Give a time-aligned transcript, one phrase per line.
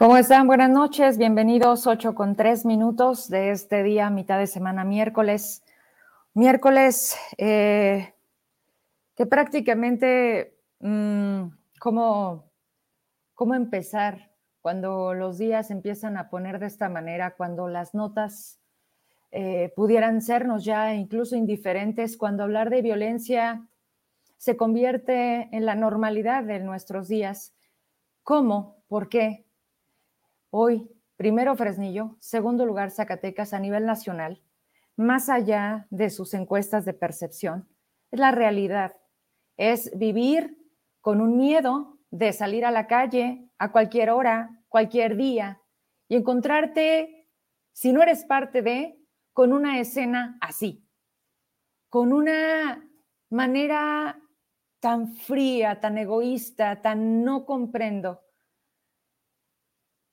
[0.00, 0.46] ¿Cómo están?
[0.46, 5.62] Buenas noches, bienvenidos 8 con 3 minutos de este día, mitad de semana, miércoles.
[6.32, 8.14] Miércoles eh,
[9.14, 11.48] que prácticamente, mmm,
[11.78, 12.50] ¿cómo,
[13.34, 14.30] ¿cómo empezar
[14.62, 18.58] cuando los días empiezan a poner de esta manera, cuando las notas
[19.32, 23.68] eh, pudieran sernos ya incluso indiferentes, cuando hablar de violencia
[24.38, 27.52] se convierte en la normalidad de nuestros días?
[28.22, 28.82] ¿Cómo?
[28.88, 29.44] ¿Por qué?
[30.52, 34.42] Hoy, primero Fresnillo, segundo lugar Zacatecas a nivel nacional,
[34.96, 37.68] más allá de sus encuestas de percepción,
[38.10, 38.96] es la realidad,
[39.56, 40.58] es vivir
[41.00, 45.62] con un miedo de salir a la calle a cualquier hora, cualquier día
[46.08, 47.28] y encontrarte,
[47.72, 48.98] si no eres parte de,
[49.32, 50.84] con una escena así,
[51.88, 52.90] con una
[53.28, 54.20] manera
[54.80, 58.22] tan fría, tan egoísta, tan no comprendo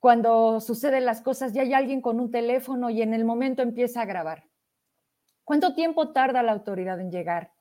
[0.07, 4.01] cuando suceden las cosas, ya hay alguien con un teléfono y en el momento empieza
[4.01, 4.45] a grabar.
[5.43, 7.51] ¿Cuánto tiempo tarda la autoridad en llegar?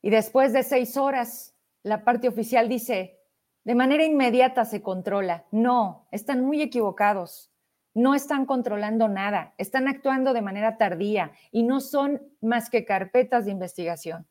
[0.00, 3.20] Y después de seis horas, la parte oficial dice,
[3.64, 5.44] de manera inmediata se controla.
[5.50, 7.52] No, están muy equivocados.
[7.92, 13.44] No están controlando nada, están actuando de manera tardía y no son más que carpetas
[13.44, 14.26] de investigación.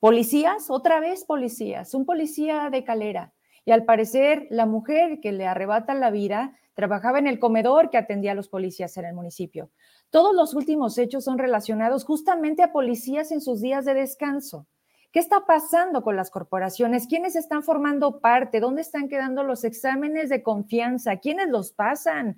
[0.00, 5.46] Policías, otra vez policías, un policía de calera, y al parecer, la mujer que le
[5.46, 9.70] arrebata la vida trabajaba en el comedor que atendía a los policías en el municipio.
[10.10, 14.66] Todos los últimos hechos son relacionados justamente a policías en sus días de descanso.
[15.12, 17.06] ¿Qué está pasando con las corporaciones?
[17.06, 18.60] ¿Quiénes están formando parte?
[18.60, 21.18] ¿Dónde están quedando los exámenes de confianza?
[21.18, 22.36] ¿Quiénes los pasan?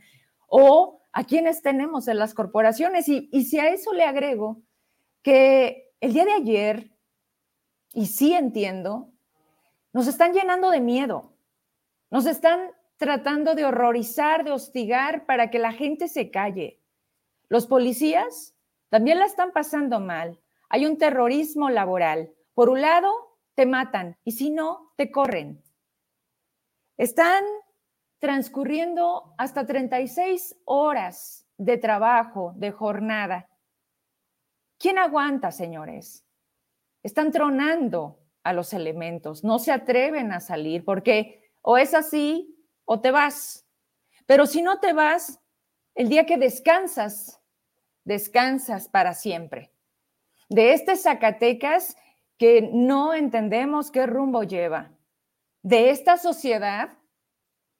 [0.49, 3.09] ¿O a quiénes tenemos en las corporaciones?
[3.09, 4.61] Y, y si a eso le agrego
[5.23, 6.91] que el día de ayer,
[7.93, 9.14] y sí entiendo,
[9.95, 11.33] nos están llenando de miedo,
[12.11, 16.83] nos están tratando de horrorizar, de hostigar para que la gente se calle.
[17.49, 18.57] Los policías
[18.89, 20.43] también la están pasando mal.
[20.69, 22.35] Hay un terrorismo laboral.
[22.55, 25.63] Por un lado, te matan y si no, te corren.
[26.97, 27.45] Están
[28.19, 33.49] transcurriendo hasta 36 horas de trabajo, de jornada.
[34.77, 36.27] ¿Quién aguanta, señores?
[37.05, 43.01] Están tronando a los elementos, no se atreven a salir porque o es así o
[43.01, 43.67] te vas.
[44.27, 45.41] Pero si no te vas,
[45.95, 47.41] el día que descansas,
[48.05, 49.73] descansas para siempre.
[50.49, 51.97] De este Zacatecas
[52.37, 54.93] que no entendemos qué rumbo lleva.
[55.63, 56.99] De esta sociedad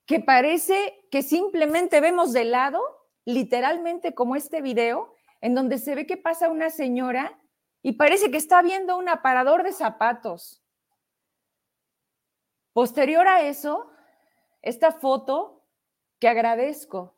[0.05, 2.81] que parece que simplemente vemos de lado,
[3.25, 7.39] literalmente como este video, en donde se ve que pasa una señora
[7.85, 10.59] y parece que está viendo un aparador de zapatos.
[12.73, 13.91] Posterior a eso,
[14.63, 15.63] esta foto
[16.17, 17.15] que agradezco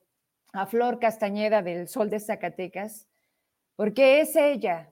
[0.52, 3.08] a Flor Castañeda del Sol de Zacatecas,
[3.78, 4.92] porque es ella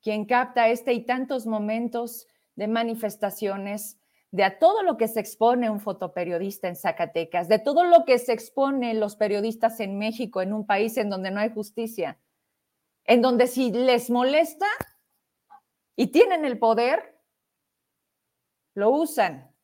[0.00, 3.98] quien capta este y tantos momentos de manifestaciones,
[4.30, 8.32] de todo lo que se expone un fotoperiodista en Zacatecas, de todo lo que se
[8.32, 12.18] expone los periodistas en México, en un país en donde no hay justicia,
[13.04, 14.66] en donde si les molesta,
[15.96, 17.18] y tienen el poder,
[18.74, 19.54] lo usan.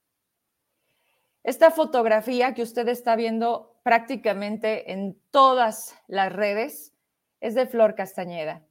[1.42, 6.94] Esta fotografía que usted está viendo prácticamente en todas las redes
[7.40, 8.66] es de Flor Castañeda.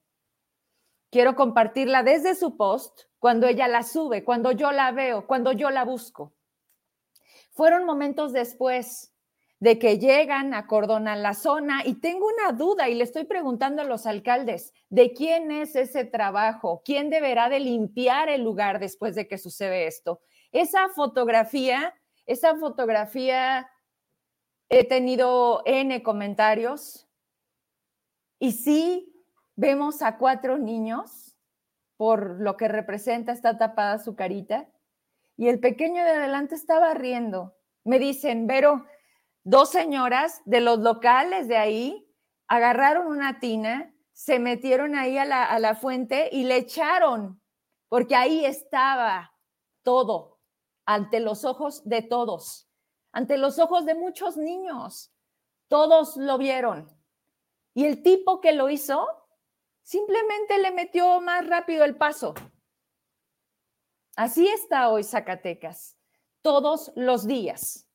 [1.09, 5.69] Quiero compartirla desde su post, cuando ella la sube, cuando yo la veo, cuando yo
[5.71, 6.35] la busco.
[7.51, 9.16] Fueron momentos después
[9.59, 13.85] de que llegan, acordonan la zona y tengo una duda y le estoy preguntando a
[13.85, 16.83] los alcaldes, ¿de quién es ese trabajo?
[16.85, 20.21] ¿Quién deberá de limpiar el lugar después de que sucede esto?
[20.51, 21.95] Esa fotografía,
[22.25, 23.67] esa fotografía
[24.69, 27.07] he tenido N comentarios
[28.39, 29.11] y sí
[29.55, 31.35] vemos a cuatro niños
[31.95, 34.69] por lo que representa, está tapada su carita
[35.35, 37.55] y el pequeño de adelante estaba riendo.
[37.83, 38.85] Me dicen, Vero,
[39.47, 42.05] dos señoras de los locales de ahí
[42.49, 47.41] agarraron una tina, se metieron ahí a la, fuente y le echaron,
[47.87, 49.31] porque ahí estaba
[49.83, 50.41] todo,
[50.85, 52.69] ante los ojos de todos,
[53.13, 55.13] ante los ojos de muchos niños.
[55.69, 56.89] Todos lo vieron.
[57.73, 59.07] Y el tipo que lo hizo
[59.81, 62.33] simplemente le metió más rápido el paso.
[64.17, 65.97] Así está hoy Zacatecas,
[66.41, 67.86] todos los días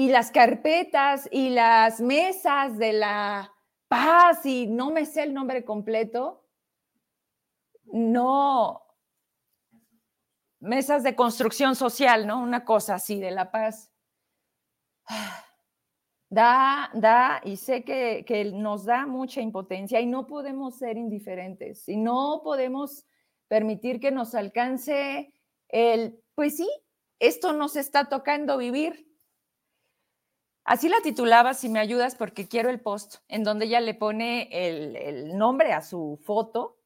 [0.00, 3.52] y las carpetas y las mesas de la
[3.86, 6.48] paz y no me sé el nombre completo,
[7.84, 8.80] no,
[10.58, 12.40] mesas de construcción social, ¿no?
[12.40, 13.92] Una cosa así de la paz.
[16.30, 21.86] da, da, y sé que, que nos da mucha impotencia y no podemos ser indiferentes
[21.90, 23.04] y no podemos
[23.48, 25.34] permitir que nos alcance
[25.68, 26.70] el, pues sí,
[27.18, 29.09] esto nos está tocando vivir.
[30.64, 34.48] Así la titulaba, si me ayudas, porque quiero el post, en donde ella le pone
[34.52, 36.78] el, el nombre a su foto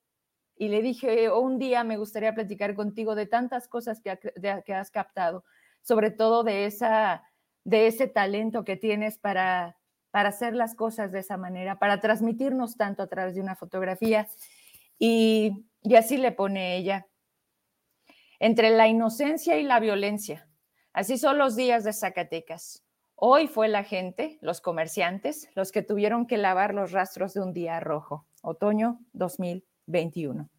[0.56, 4.18] y le dije, oh, un día me gustaría platicar contigo de tantas cosas que,
[4.64, 5.44] que has captado,
[5.82, 7.24] sobre todo de esa
[7.64, 9.78] de ese talento que tienes para,
[10.10, 14.28] para hacer las cosas de esa manera, para transmitirnos tanto a través de una fotografía.
[14.98, 17.08] Y, y así le pone ella,
[18.38, 20.48] entre la inocencia y la violencia.
[20.92, 22.83] Así son los días de Zacatecas.
[23.26, 27.54] Hoy fue la gente, los comerciantes, los que tuvieron que lavar los rastros de un
[27.54, 30.50] día rojo, otoño 2021.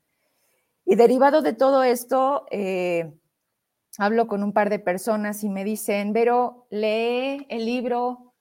[0.84, 3.14] Y derivado de todo esto, eh,
[4.00, 8.34] hablo con un par de personas y me dicen, Vero, lee el libro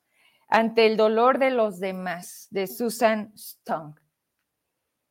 [0.49, 3.93] Ante el dolor de los demás, de Susan Stone.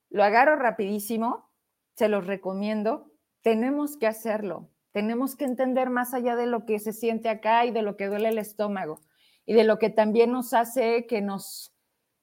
[0.09, 1.51] Lo agarro rapidísimo,
[1.95, 3.11] se los recomiendo.
[3.43, 4.72] Tenemos que hacerlo.
[4.93, 8.07] Tenemos que entender más allá de lo que se siente acá y de lo que
[8.07, 9.01] duele el estómago
[9.45, 11.75] y de lo que también nos hace que nos,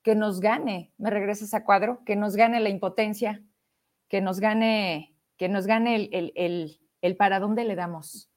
[0.02, 3.42] que nos gane, me regresas a cuadro, que nos gane la impotencia,
[4.08, 8.30] que nos gane, que nos gane el, el el para dónde le damos.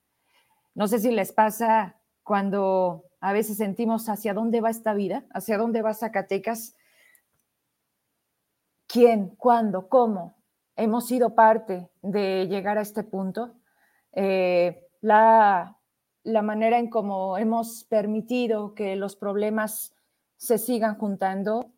[0.75, 5.57] No sé si les pasa cuando a veces sentimos hacia dónde va esta vida, hacia
[5.57, 6.75] dónde va Zacatecas,
[8.87, 10.37] quién, cuándo, cómo
[10.75, 13.53] hemos sido parte de llegar a este punto,
[14.13, 15.77] eh, la,
[16.23, 19.93] la manera en cómo hemos permitido que los problemas
[20.37, 21.71] se sigan juntando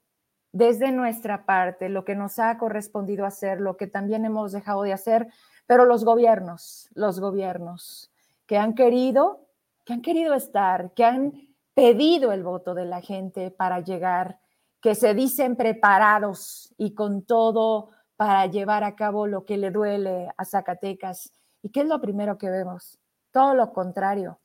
[0.51, 4.93] desde nuestra parte, lo que nos ha correspondido hacer, lo que también hemos dejado de
[4.93, 5.27] hacer,
[5.67, 8.11] pero los gobiernos, los gobiernos
[8.45, 9.47] que han querido,
[9.83, 11.33] que han querido estar, que han
[11.73, 14.39] pedido el voto de la gente para llegar,
[14.81, 20.29] que se dicen preparados y con todo para llevar a cabo lo que le duele
[20.37, 21.33] a Zacatecas.
[21.65, 22.99] ¿Y qué es lo primero que vemos?
[23.31, 24.39] Todo lo contrario.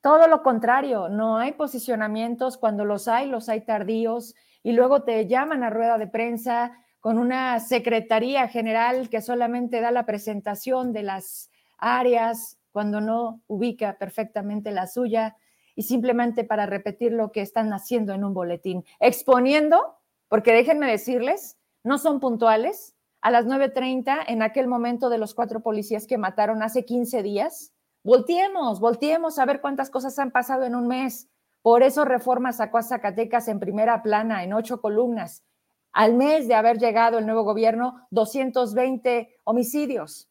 [0.00, 5.26] Todo lo contrario, no hay posicionamientos, cuando los hay, los hay tardíos y luego te
[5.26, 6.70] llaman a rueda de prensa
[7.00, 13.98] con una secretaría general que solamente da la presentación de las áreas cuando no ubica
[13.98, 15.36] perfectamente la suya
[15.74, 19.96] y simplemente para repetir lo que están haciendo en un boletín, exponiendo,
[20.28, 22.91] porque déjenme decirles, no son puntuales.
[23.22, 27.72] A las 9.30, en aquel momento de los cuatro policías que mataron hace 15 días,
[28.02, 31.30] volteemos, volteemos a ver cuántas cosas han pasado en un mes.
[31.62, 35.44] Por eso Reforma sacó a Zacatecas en primera plana, en ocho columnas
[35.92, 40.28] al mes de haber llegado el nuevo gobierno, 220 homicidios.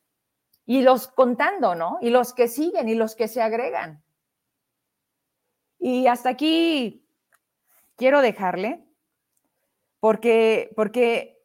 [0.65, 1.97] Y los contando, ¿no?
[2.01, 4.03] Y los que siguen y los que se agregan.
[5.79, 7.07] Y hasta aquí
[7.95, 8.83] quiero dejarle,
[9.99, 11.40] porque, porque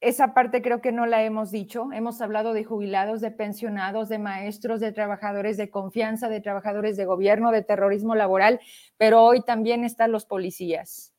[0.00, 1.88] esa parte creo que no la hemos dicho.
[1.92, 7.04] Hemos hablado de jubilados, de pensionados, de maestros, de trabajadores de confianza, de trabajadores de
[7.04, 8.60] gobierno, de terrorismo laboral,
[8.96, 11.14] pero hoy también están los policías.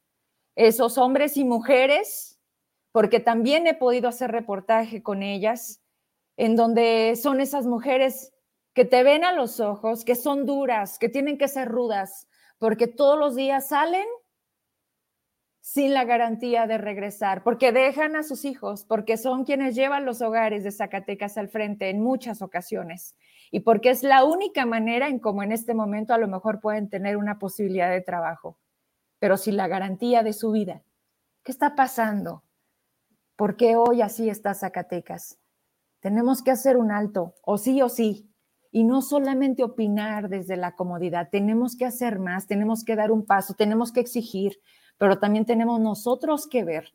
[0.55, 2.39] Esos hombres y mujeres
[2.91, 5.81] porque también he podido hacer reportaje con ellas,
[6.37, 8.33] en donde son esas mujeres
[8.73, 12.27] que te ven a los ojos, que son duras, que tienen que ser rudas,
[12.57, 14.05] porque todos los días salen
[15.61, 20.21] sin la garantía de regresar, porque dejan a sus hijos, porque son quienes llevan los
[20.21, 23.15] hogares de Zacatecas al frente en muchas ocasiones,
[23.51, 26.89] y porque es la única manera en cómo en este momento a lo mejor pueden
[26.89, 28.57] tener una posibilidad de trabajo,
[29.19, 30.81] pero sin la garantía de su vida.
[31.43, 32.43] ¿Qué está pasando?
[33.35, 35.39] ¿Por qué hoy así está Zacatecas?
[35.99, 38.31] Tenemos que hacer un alto, o sí o sí,
[38.71, 43.25] y no solamente opinar desde la comodidad, tenemos que hacer más, tenemos que dar un
[43.25, 44.59] paso, tenemos que exigir,
[45.01, 46.93] pero también tenemos nosotros que ver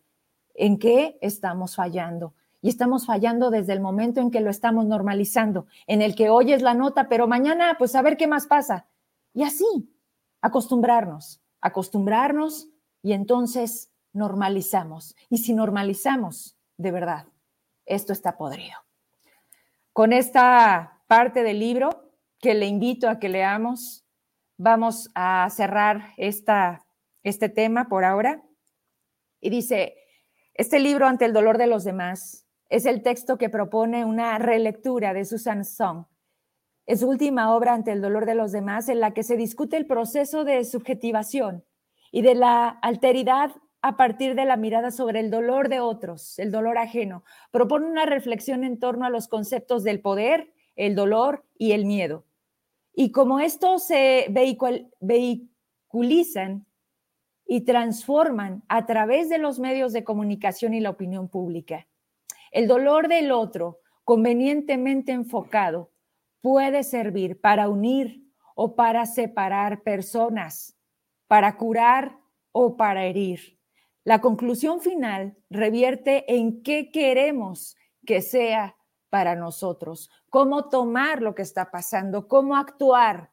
[0.55, 2.35] en qué estamos fallando.
[2.63, 6.53] Y estamos fallando desde el momento en que lo estamos normalizando, en el que hoy
[6.53, 8.87] es la nota, pero mañana, pues a ver qué más pasa.
[9.35, 9.93] Y así,
[10.41, 12.69] acostumbrarnos, acostumbrarnos
[13.03, 15.17] y entonces normalizamos.
[15.29, 17.27] Y si normalizamos, de verdad,
[17.87, 18.79] esto está podrido.
[19.93, 24.05] Con esta parte del libro que le invito a que leamos,
[24.59, 26.86] vamos a cerrar esta,
[27.29, 28.43] este tema por ahora.
[29.41, 29.97] Y dice,
[30.55, 35.13] este libro ante el dolor de los demás es el texto que propone una relectura
[35.13, 36.07] de Susan Song.
[36.87, 39.77] Es su última obra ante el dolor de los demás en la que se discute
[39.77, 41.65] el proceso de subjetivación
[42.13, 43.51] y de la alteridad
[43.83, 47.25] a partir de la mirada sobre el dolor de otros, el dolor ajeno.
[47.51, 52.25] Propone una reflexión en torno a los conceptos del poder, el dolor y el miedo.
[52.95, 54.27] Y como esto se
[55.01, 56.66] obstaculizan
[57.47, 61.87] y transforman a través de los medios de comunicación y la opinión pública.
[62.51, 65.93] El dolor del otro, convenientemente enfocado,
[66.41, 68.25] puede servir para unir
[68.55, 70.77] o para separar personas,
[71.29, 72.19] para curar
[72.53, 73.59] o para herir.
[74.05, 78.77] La conclusión final revierte en qué queremos que sea
[79.11, 83.31] para nosotros, cómo tomar lo que está pasando, cómo actuar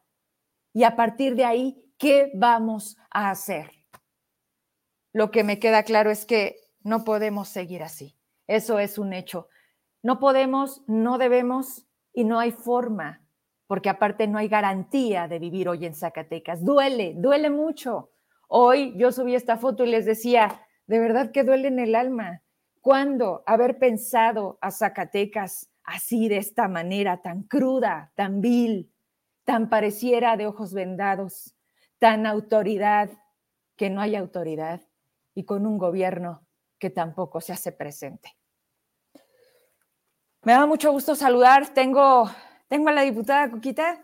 [0.74, 3.83] y a partir de ahí, ¿qué vamos a hacer?
[5.14, 8.18] Lo que me queda claro es que no podemos seguir así.
[8.48, 9.48] Eso es un hecho.
[10.02, 13.22] No podemos, no debemos y no hay forma,
[13.68, 16.66] porque aparte no hay garantía de vivir hoy en Zacatecas.
[16.66, 18.12] Duele, duele mucho.
[18.48, 22.42] Hoy yo subí esta foto y les decía, de verdad que duele en el alma.
[22.82, 28.92] ¿Cuándo haber pensado a Zacatecas así, de esta manera, tan cruda, tan vil,
[29.46, 31.56] tan pareciera de ojos vendados,
[32.00, 33.10] tan autoridad,
[33.76, 34.82] que no hay autoridad,
[35.36, 36.46] y con un gobierno
[36.80, 38.38] que tampoco se hace presente?
[40.44, 41.74] Me da mucho gusto saludar.
[41.74, 42.30] Tengo,
[42.68, 44.04] tengo a la diputada Cuquita.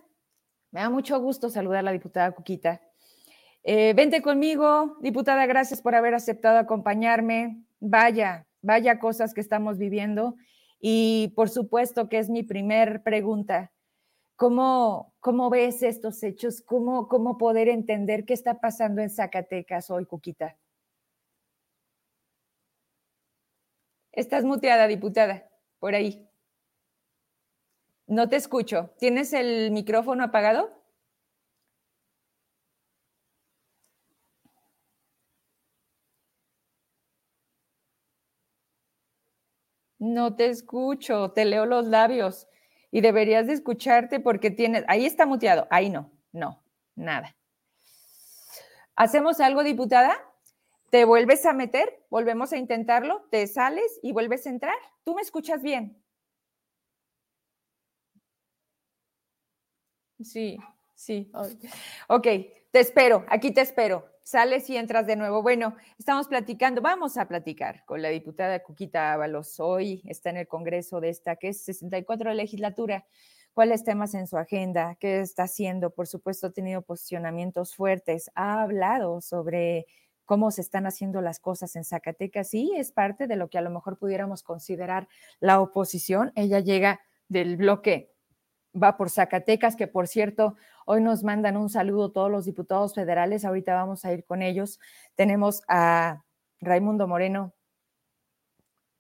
[0.71, 2.81] Me da mucho gusto saludar a la diputada Cuquita.
[3.63, 7.65] Eh, vente conmigo, diputada, gracias por haber aceptado acompañarme.
[7.81, 10.36] Vaya, vaya cosas que estamos viviendo.
[10.79, 13.74] Y por supuesto que es mi primer pregunta.
[14.38, 16.62] ¿Cómo, cómo ves estos hechos?
[16.62, 20.55] ¿Cómo, ¿Cómo poder entender qué está pasando en Zacatecas hoy, Cuquita?
[24.11, 25.49] Estás muteada, diputada,
[25.79, 26.27] por ahí.
[28.07, 28.91] No te escucho.
[28.97, 30.79] ¿Tienes el micrófono apagado?
[39.99, 42.47] No te escucho, te leo los labios
[42.89, 46.63] y deberías de escucharte porque tienes, ahí está muteado, ahí no, no,
[46.95, 47.35] nada.
[48.95, 50.17] ¿Hacemos algo, diputada?
[50.89, 52.03] ¿Te vuelves a meter?
[52.10, 53.27] ¿Volvemos a intentarlo?
[53.29, 54.75] ¿Te sales y vuelves a entrar?
[55.03, 56.01] ¿Tú me escuchas bien?
[60.24, 60.58] Sí,
[60.96, 61.31] sí.
[62.08, 62.27] Ok,
[62.72, 64.05] te espero, aquí te espero.
[64.24, 65.41] Sales y entras de nuevo.
[65.41, 69.60] Bueno, estamos platicando, vamos a platicar con la diputada Cuquita Ábalos.
[69.60, 73.05] Hoy está en el Congreso de esta, que es 64 legislatura.
[73.53, 74.98] ¿Cuáles temas en su agenda?
[75.00, 75.89] ¿Qué está haciendo?
[75.91, 78.29] Por supuesto, ha tenido posicionamientos fuertes.
[78.36, 79.88] Ha hablado sobre
[80.29, 82.51] cómo se están haciendo las cosas en Zacatecas.
[82.51, 85.07] Sí, es parte de lo que a lo mejor pudiéramos considerar
[85.39, 86.31] la oposición.
[86.36, 88.13] Ella llega del bloque
[88.79, 90.55] va por Zacatecas, que por cierto,
[90.86, 94.79] hoy nos mandan un saludo todos los diputados federales, ahorita vamos a ir con ellos.
[95.15, 96.24] Tenemos a
[96.59, 97.55] Raimundo Moreno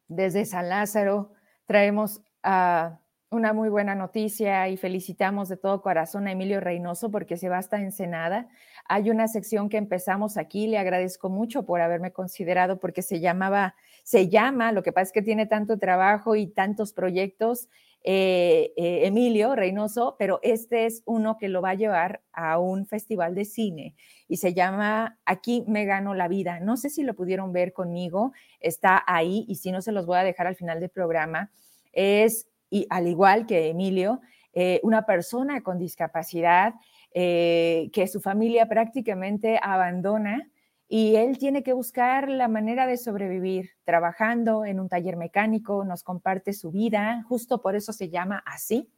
[0.07, 1.33] desde San Lázaro,
[1.67, 7.37] traemos a una muy buena noticia y felicitamos de todo corazón a Emilio Reynoso porque
[7.37, 8.47] se va hasta Ensenada.
[8.85, 13.75] Hay una sección que empezamos aquí, le agradezco mucho por haberme considerado porque se llamaba,
[14.03, 17.67] se llama, lo que pasa es que tiene tanto trabajo y tantos proyectos,
[18.03, 22.87] eh, eh, Emilio Reynoso, pero este es uno que lo va a llevar a un
[22.87, 23.95] festival de cine
[24.27, 26.59] y se llama Aquí me gano la vida.
[26.61, 30.17] No sé si lo pudieron ver conmigo, está ahí y si no se los voy
[30.17, 31.51] a dejar al final del programa.
[31.91, 34.21] Es, y al igual que Emilio,
[34.53, 36.73] eh, una persona con discapacidad
[37.11, 40.47] que su familia prácticamente abandona
[40.91, 46.01] y él tiene que buscar la manera de sobrevivir trabajando en un taller mecánico, nos
[46.01, 48.91] comparte su vida, justo por eso se llama así,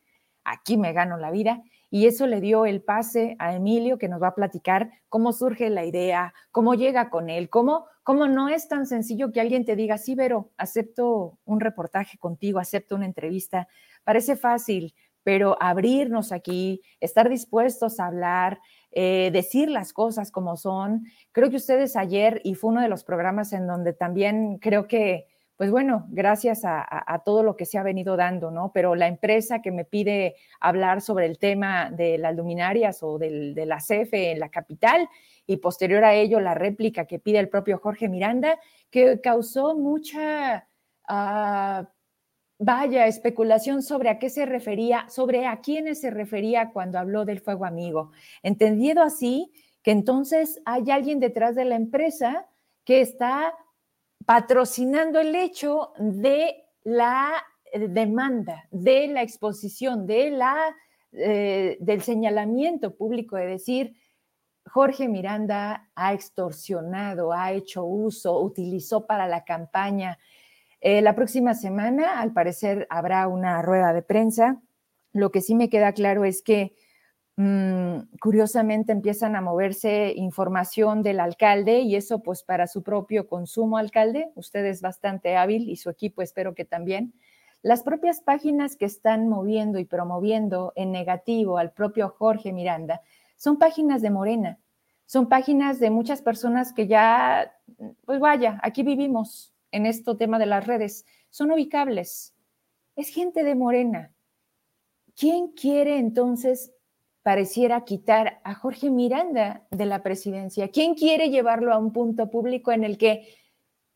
[0.45, 1.61] aquí me gano la vida,
[1.91, 5.69] y eso le dio el pase a Emilio que nos va a platicar cómo surge
[5.69, 9.75] la idea, cómo llega con él, cómo, cómo no es tan sencillo que alguien te
[9.75, 13.67] diga, sí, Vero, acepto un reportaje contigo, acepto una entrevista,
[14.05, 18.59] parece fácil, pero abrirnos aquí, estar dispuestos a hablar,
[18.91, 21.03] eh, decir las cosas como son.
[21.33, 25.27] Creo que ustedes ayer, y fue uno de los programas en donde también creo que,
[25.61, 28.71] pues bueno, gracias a, todo lo que se ha venido dando, ¿no?
[28.73, 33.53] Pero la empresa que me pide hablar sobre el tema de las luminarias o del,
[33.53, 35.07] de la CFE en la capital
[35.45, 38.57] y posterior a ello la réplica que pide el propio Jorge Miranda,
[38.89, 40.67] que causó mucha...
[41.07, 41.87] Ah,
[42.57, 47.39] vaya especulación sobre a qué se refería, sobre a quiénes se refería cuando habló del
[47.39, 48.09] fuego amigo.
[48.41, 49.51] Entendido así,
[49.83, 52.47] que entonces hay alguien detrás de la empresa
[52.83, 53.53] que está
[54.25, 57.33] patrocinando el hecho de la
[57.71, 60.75] eh, demanda, de la exposición, de la,
[61.11, 63.95] eh, del señalamiento público de decir,
[64.65, 70.19] Jorge Miranda ha extorsionado, ha hecho uso, utilizó para la campaña
[70.81, 74.61] eh, la próxima semana, al parecer, habrá una rueda de prensa.
[75.13, 76.73] Lo que sí me queda claro es que
[77.37, 83.77] Mm, curiosamente empiezan a moverse información del alcalde y eso pues para su propio consumo
[83.77, 87.13] alcalde, usted es bastante hábil y su equipo espero que también.
[87.61, 93.01] Las propias páginas que están moviendo y promoviendo en negativo al propio Jorge Miranda
[93.37, 94.59] son páginas de Morena,
[95.05, 97.53] son páginas de muchas personas que ya,
[98.05, 102.35] pues vaya, aquí vivimos en este tema de las redes, son ubicables.
[102.95, 104.11] Es gente de Morena.
[105.15, 106.71] ¿Quién quiere entonces
[107.23, 110.69] pareciera quitar a Jorge Miranda de la presidencia?
[110.69, 113.35] ¿Quién quiere llevarlo a un punto público en el que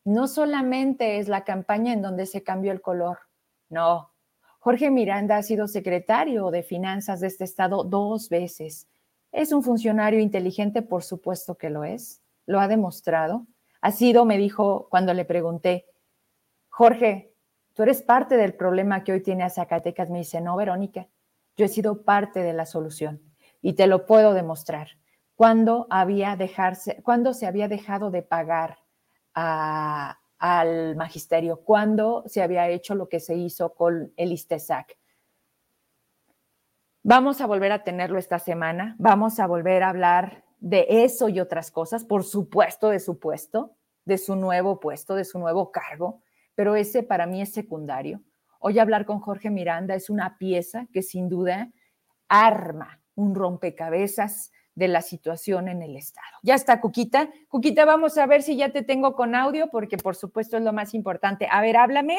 [0.04, 3.18] no solamente es la campaña en donde se cambió el color?
[3.68, 4.12] No.
[4.60, 8.88] Jorge Miranda ha sido secretario de Finanzas de este estado dos veces.
[9.32, 12.22] Es un funcionario inteligente, por supuesto que lo es.
[12.46, 13.46] Lo ha demostrado.
[13.80, 15.86] Ha sido, me dijo cuando le pregunté,
[16.68, 17.32] Jorge,
[17.74, 20.10] tú eres parte del problema que hoy tiene a Zacatecas.
[20.10, 21.08] Me dice, no, Verónica,
[21.56, 23.22] yo he sido parte de la solución
[23.62, 24.88] y te lo puedo demostrar.
[25.34, 28.78] Cuando, había dejarse, cuando se había dejado de pagar
[29.34, 34.98] al magisterio, cuando se había hecho lo que se hizo con el ISTESAC.
[37.02, 41.38] Vamos a volver a tenerlo esta semana, vamos a volver a hablar de eso y
[41.38, 46.22] otras cosas, por supuesto, de su puesto, de su nuevo puesto, de su nuevo cargo,
[46.54, 48.22] pero ese para mí es secundario.
[48.68, 51.70] Hoy hablar con Jorge Miranda es una pieza que sin duda
[52.26, 56.26] arma un rompecabezas de la situación en el Estado.
[56.42, 57.30] Ya está, Cuquita.
[57.46, 60.72] Cuquita, vamos a ver si ya te tengo con audio, porque por supuesto es lo
[60.72, 61.46] más importante.
[61.48, 62.18] A ver, háblame.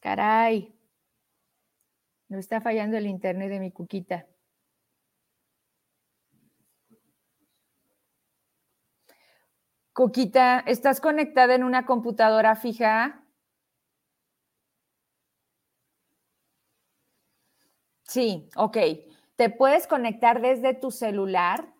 [0.00, 0.78] Caray,
[2.28, 4.26] no está fallando el internet de mi Cuquita.
[9.96, 13.24] Coquita, ¿estás conectada en una computadora fija?
[18.02, 18.76] Sí, ok.
[19.36, 21.72] ¿Te puedes conectar desde tu celular?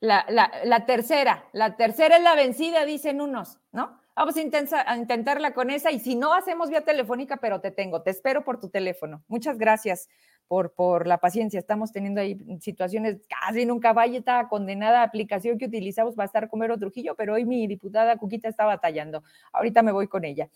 [0.00, 4.00] La, la, tercera, la tercera es la vencida, dicen unos, ¿no?
[4.16, 8.02] Vamos a, a, intentarla con esa y si no, hacemos vía telefónica, pero te tengo,
[8.02, 9.22] te espero por tu teléfono.
[9.28, 10.08] Muchas gracias
[10.52, 11.58] por, por la paciencia.
[11.58, 16.78] Estamos teniendo ahí situaciones, casi nunca vaya, estaba condenada aplicación que utilizamos para estar comer
[16.78, 19.24] Trujillo, pero hoy mi diputada Cuquita está batallando.
[19.54, 20.50] Ahorita me voy con ella.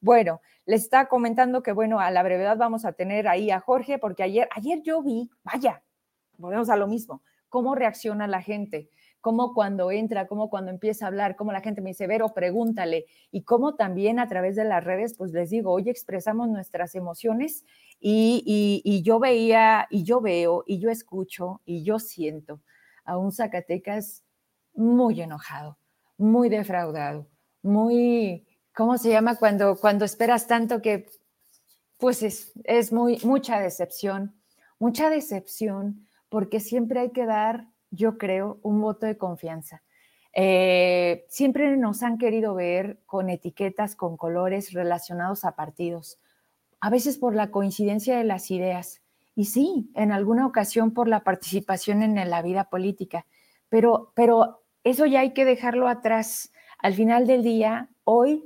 [0.00, 3.98] Bueno, les está comentando que, bueno, a la brevedad vamos a tener ahí a Jorge,
[3.98, 5.82] porque ayer, ayer yo vi, vaya,
[6.38, 8.88] volvemos a lo mismo, cómo reacciona la gente
[9.22, 13.06] cómo cuando entra, cómo cuando empieza a hablar, cómo la gente me dice, Vero, pregúntale,
[13.30, 17.64] y cómo también a través de las redes, pues les digo, hoy expresamos nuestras emociones
[18.00, 22.60] y, y, yo veía, y yo veo, y yo escucho, y yo siento
[23.04, 24.24] a un Zacatecas
[24.74, 25.78] muy enojado,
[26.18, 27.28] muy defraudado,
[27.62, 29.36] muy, ¿cómo se llama?
[29.36, 31.06] Cuando, cuando esperas tanto que,
[31.96, 34.34] pues es, es muy, mucha decepción,
[34.80, 39.82] mucha decepción, porque siempre hay que dar yo creo, un voto de confianza.
[40.34, 46.18] Eh, siempre nos han querido ver con etiquetas, con colores relacionados a partidos,
[46.80, 49.02] a veces por la coincidencia de las ideas
[49.34, 53.26] y sí, en alguna ocasión por la participación en la vida política,
[53.68, 56.52] pero, pero eso ya hay que dejarlo atrás.
[56.78, 58.44] Al final del día, hoy,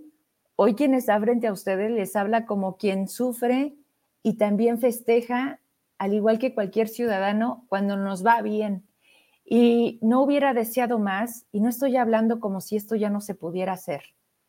[0.56, 3.76] hoy quien está frente a ustedes les habla como quien sufre
[4.22, 5.60] y también festeja,
[5.98, 8.85] al igual que cualquier ciudadano, cuando nos va bien
[9.48, 13.36] y no hubiera deseado más, y no estoy hablando como si esto ya no se
[13.36, 14.02] pudiera hacer,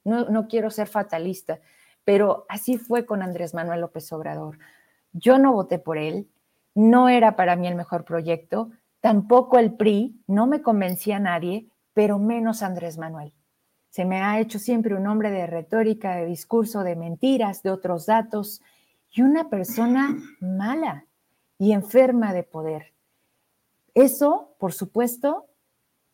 [0.04, 1.60] no, quiero ser fatalista,
[2.04, 4.58] pero así fue con Andrés Manuel López Obrador.
[5.12, 6.30] Yo no voté por él,
[6.74, 11.68] no era para mí el mejor proyecto, tampoco el PRI, no me convencía a nadie,
[11.94, 13.34] pero menos Andrés Manuel.
[13.90, 18.06] Se me ha hecho siempre un hombre de retórica, de discurso, de mentiras, de otros
[18.06, 18.62] datos,
[19.12, 21.06] y una persona mala
[21.58, 22.94] y enferma de poder.
[23.98, 25.48] Eso, por supuesto,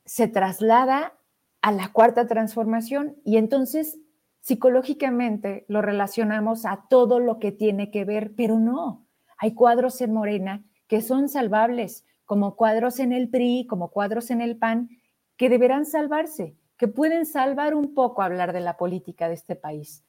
[0.05, 1.17] se traslada
[1.61, 3.99] a la cuarta transformación y entonces
[4.39, 9.05] psicológicamente lo relacionamos a todo lo que tiene que ver, pero no.
[9.37, 14.39] Hay cuadros en Morena que son salvables, como cuadros en el PRI, como cuadros en
[14.39, 14.87] el PAN,
[15.35, 20.05] que deberán salvarse, que pueden salvar un poco hablar de la política de este país.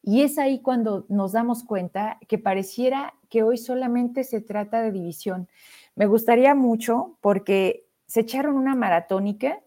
[0.00, 4.92] Y es ahí cuando nos damos cuenta que pareciera que hoy solamente se trata de
[4.92, 5.48] división.
[5.96, 9.60] Me gustaría mucho porque se echaron una maratónica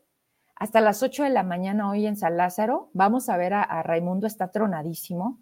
[0.55, 2.91] hasta las 8 de la mañana hoy en San Lázaro.
[2.93, 5.39] Vamos a ver a, Raimundo, está tronadísimo.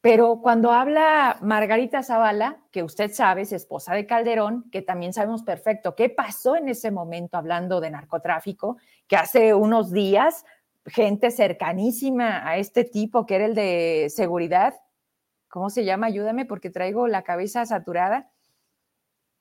[0.00, 5.42] Pero cuando habla Margarita Zavala, que usted sabe, es esposa de Calderón, que también sabemos
[5.42, 10.46] perfecto qué pasó en ese momento hablando de narcotráfico, que hace unos días
[10.86, 14.74] gente cercanísima a este tipo que era el de seguridad.
[15.48, 16.06] ¿Cómo se llama?
[16.06, 18.30] Ayúdame porque traigo la cabeza saturada.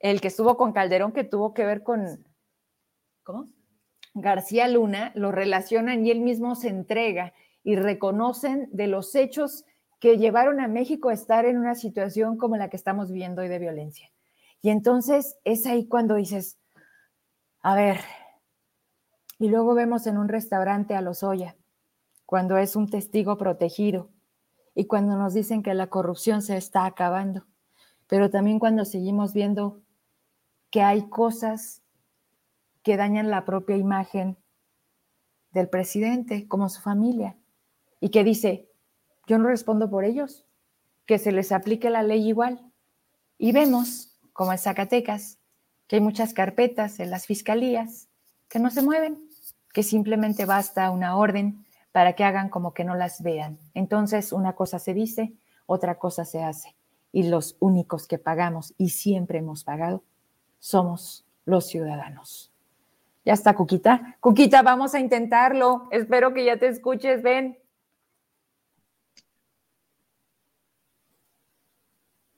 [0.03, 2.27] El que estuvo con Calderón, que tuvo que ver con,
[3.23, 3.47] ¿cómo?
[4.13, 9.63] García Luna, lo relacionan y él mismo se entrega y reconocen de los hechos
[10.01, 13.47] que llevaron a México a estar en una situación como la que estamos viviendo hoy
[13.47, 14.11] de violencia.
[14.61, 16.59] Y entonces es ahí cuando dices,
[17.61, 18.01] a ver,
[19.39, 21.55] y luego vemos en un restaurante a Lozoya,
[22.25, 24.09] cuando es un testigo protegido
[24.75, 27.45] y cuando nos dicen que la corrupción se está acabando,
[28.07, 29.81] pero también cuando seguimos viendo
[30.73, 31.83] que hay cosas
[32.81, 34.39] que dañan la propia imagen
[35.51, 37.37] del presidente, como su familia,
[37.99, 38.71] y que dice,
[39.27, 40.47] yo no respondo por ellos,
[41.05, 42.71] que se les aplique la ley igual.
[43.37, 45.37] Y vemos, como en Zacatecas,
[45.85, 48.09] que hay muchas carpetas en las fiscalías
[48.47, 49.29] que no se mueven,
[49.73, 53.59] que simplemente basta una orden para que hagan como que no las vean.
[53.75, 55.35] Entonces, una cosa se dice,
[55.67, 56.75] otra cosa se hace.
[57.11, 60.03] Y los únicos que pagamos y siempre hemos pagado
[60.63, 62.49] somos los ciudadanos.
[63.25, 64.15] Ya está, Cuquita.
[64.21, 65.89] Cuquita, vamos a intentarlo.
[65.91, 67.21] Espero que ya te escuches.
[67.21, 67.59] Ven.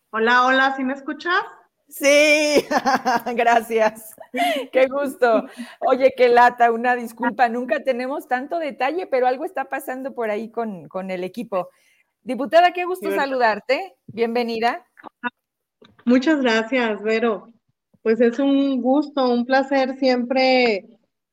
[0.09, 1.43] Hola, hola, ¿sí me escuchas?
[1.87, 2.65] Sí,
[3.35, 4.15] gracias.
[4.71, 5.45] Qué gusto.
[5.81, 7.47] Oye, qué lata, una disculpa.
[7.47, 11.69] Nunca tenemos tanto detalle, pero algo está pasando por ahí con, con el equipo.
[12.23, 13.97] Diputada, qué gusto saludarte.
[14.07, 14.87] Bienvenida.
[16.05, 17.54] Muchas gracias, Vero.
[18.05, 20.85] Pues es un gusto, un placer siempre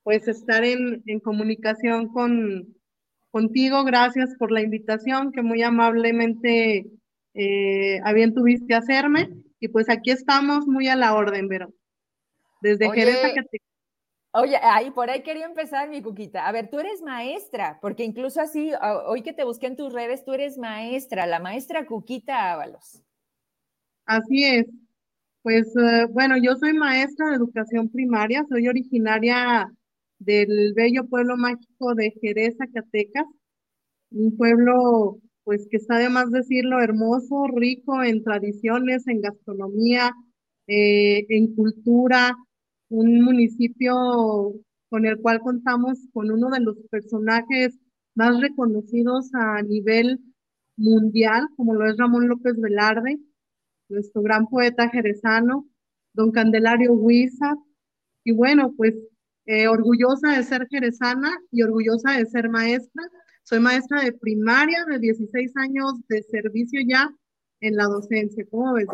[0.04, 2.74] pues estar en, en comunicación con,
[3.30, 3.84] contigo.
[3.84, 6.86] Gracias por la invitación que muy amablemente
[7.34, 9.28] eh, a bien tuviste hacerme.
[9.60, 11.74] Y pues aquí estamos muy a la orden, Vero.
[12.62, 16.48] Desde Jerez a Oye, ahí por ahí quería empezar mi cuquita.
[16.48, 18.72] A ver, tú eres maestra, porque incluso así,
[19.04, 23.02] hoy que te busqué en tus redes, tú eres maestra, la maestra Cuquita Ábalos.
[24.06, 24.66] Así es.
[25.42, 29.66] Pues eh, bueno, yo soy maestra de educación primaria, soy originaria
[30.20, 33.26] del bello pueblo mágico de Jerez, Zacatecas,
[34.12, 40.12] un pueblo pues que está de más decirlo hermoso, rico en tradiciones, en gastronomía,
[40.68, 42.36] eh, en cultura,
[42.90, 43.94] un municipio
[44.90, 47.78] con el cual contamos con uno de los personajes
[48.14, 50.20] más reconocidos a nivel
[50.76, 53.18] mundial, como lo es Ramón López Velarde,
[53.88, 55.66] nuestro gran poeta jerezano,
[56.12, 57.56] don Candelario Huiza,
[58.24, 58.94] y bueno, pues
[59.46, 63.02] eh, orgullosa de ser jerezana y orgullosa de ser maestra.
[63.42, 67.10] Soy maestra de primaria de 16 años de servicio ya
[67.60, 68.44] en la docencia.
[68.50, 68.86] ¿Cómo ves?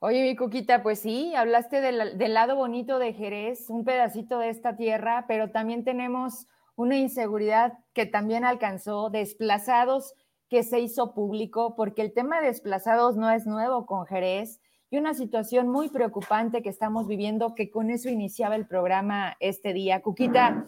[0.00, 4.50] Oye, mi Cuquita, pues sí, hablaste del, del, lado bonito de Jerez, un pedacito de
[4.50, 10.12] esta tierra, pero también tenemos una inseguridad que también alcanzó desplazados
[10.48, 14.98] que se hizo público, porque el tema de desplazados no es nuevo con Jerez y
[14.98, 20.02] una situación muy preocupante que estamos viviendo, que con eso iniciaba el programa este día.
[20.02, 20.66] Cuquita,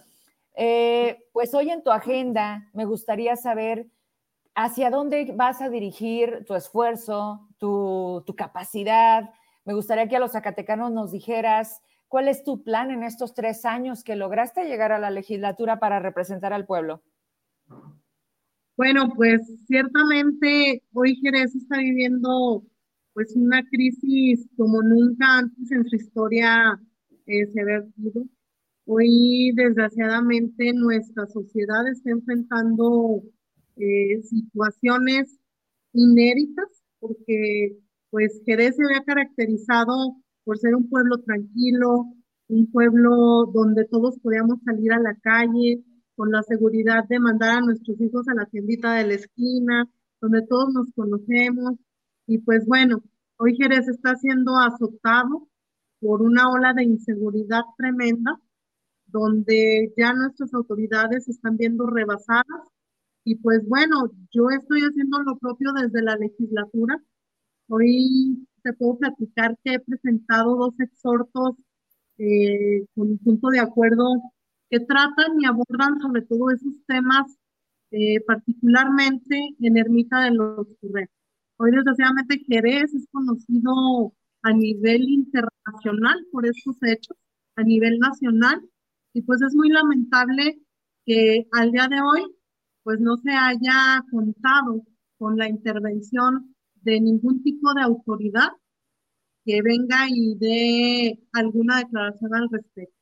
[0.54, 3.86] eh, pues hoy en tu agenda me gustaría saber
[4.54, 9.30] hacia dónde vas a dirigir tu esfuerzo, tu, tu capacidad.
[9.64, 13.64] Me gustaría que a los zacatecanos nos dijeras cuál es tu plan en estos tres
[13.64, 17.02] años que lograste llegar a la legislatura para representar al pueblo.
[18.76, 22.62] Bueno, pues ciertamente hoy Jerez está viviendo
[23.14, 26.78] pues una crisis como nunca antes en su historia
[27.26, 28.26] eh, se había vivido.
[28.84, 33.22] Hoy desgraciadamente nuestra sociedad está enfrentando
[33.76, 35.38] eh, situaciones
[35.94, 36.66] inéditas
[36.98, 37.78] porque
[38.10, 42.12] pues Jerez se había caracterizado por ser un pueblo tranquilo,
[42.48, 45.82] un pueblo donde todos podíamos salir a la calle,
[46.16, 49.88] con la seguridad de mandar a nuestros hijos a la tiendita de la esquina,
[50.20, 51.74] donde todos nos conocemos.
[52.26, 53.02] Y pues bueno,
[53.36, 55.46] hoy Jerez está siendo azotado
[56.00, 58.40] por una ola de inseguridad tremenda,
[59.06, 62.44] donde ya nuestras autoridades están viendo rebasadas.
[63.24, 67.00] Y pues bueno, yo estoy haciendo lo propio desde la legislatura.
[67.68, 71.56] Hoy te puedo platicar que he presentado dos exhortos
[72.18, 74.04] eh, con un punto de acuerdo
[74.70, 77.38] que tratan y abordan sobre todo esos temas,
[77.90, 81.10] eh, particularmente en Ermita de los Curreos.
[81.58, 87.16] Hoy, desgraciadamente, Jerez es conocido a nivel internacional por estos hechos,
[87.56, 88.60] a nivel nacional,
[89.14, 90.60] y pues es muy lamentable
[91.06, 92.36] que al día de hoy,
[92.82, 94.84] pues no se haya contado
[95.18, 98.50] con la intervención de ningún tipo de autoridad
[99.44, 102.95] que venga y dé alguna declaración al respecto.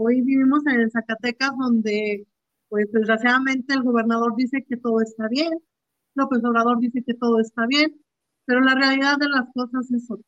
[0.00, 2.24] Hoy vivimos en Zacatecas donde
[2.68, 5.50] pues desgraciadamente el gobernador dice que todo está bien,
[6.14, 8.00] López Obrador dice que todo está bien,
[8.44, 10.24] pero la realidad de las cosas es otra.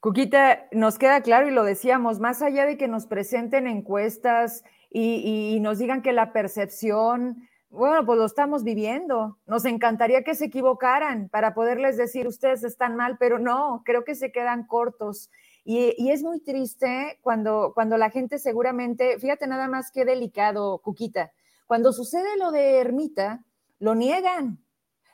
[0.00, 5.54] Cuquita, nos queda claro y lo decíamos, más allá de que nos presenten encuestas y,
[5.54, 9.38] y, nos digan que la percepción, bueno, pues lo estamos viviendo.
[9.46, 14.16] Nos encantaría que se equivocaran para poderles decir, ustedes están mal, pero no, creo que
[14.16, 15.30] se quedan cortos.
[15.70, 21.30] Y, es muy triste cuando, cuando la gente seguramente, fíjate nada más qué delicado, Cuquita,
[21.66, 23.44] cuando sucede lo de Ermita,
[23.78, 24.64] lo niegan.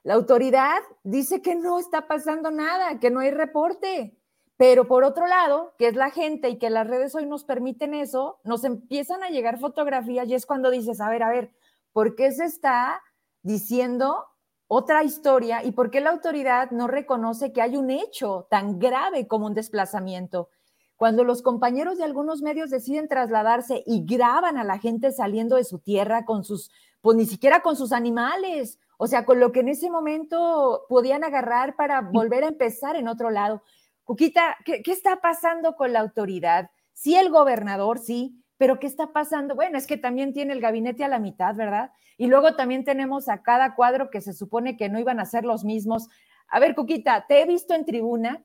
[0.05, 4.17] La autoridad dice que no está pasando nada, que no hay reporte.
[4.57, 7.93] Pero por otro lado, que es la gente y que las redes hoy nos permiten
[7.93, 11.51] eso, nos empiezan a llegar fotografías y es cuando dices, a ver, a ver,
[11.93, 13.03] ¿por qué se está
[13.43, 14.25] diciendo
[14.69, 19.27] otra historia y por qué la autoridad no reconoce que hay un hecho tan grave
[19.27, 20.49] como un desplazamiento?
[20.97, 25.65] Cuando los compañeros de algunos medios deciden trasladarse y graban a la gente saliendo de
[25.65, 29.61] su tierra con sus, pues ni siquiera con sus animales, o sea, con lo que
[29.61, 33.63] en ese momento podían agarrar para volver a empezar en otro lado.
[34.05, 36.71] Cuquita, ¿qué, está pasando con la autoridad?
[36.93, 39.55] Sí, el gobernador, sí, pero ¿qué está pasando?
[39.55, 41.93] Bueno, es que también tiene el gabinete a la mitad, ¿verdad?
[42.17, 45.45] Y luego también tenemos a cada cuadro que se supone que no iban a ser
[45.45, 46.09] los mismos.
[46.49, 48.43] A ver, Cuquita, te he visto en tribuna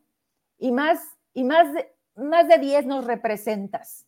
[0.58, 0.99] y más,
[1.34, 4.08] y más de, más de 10 nos representas.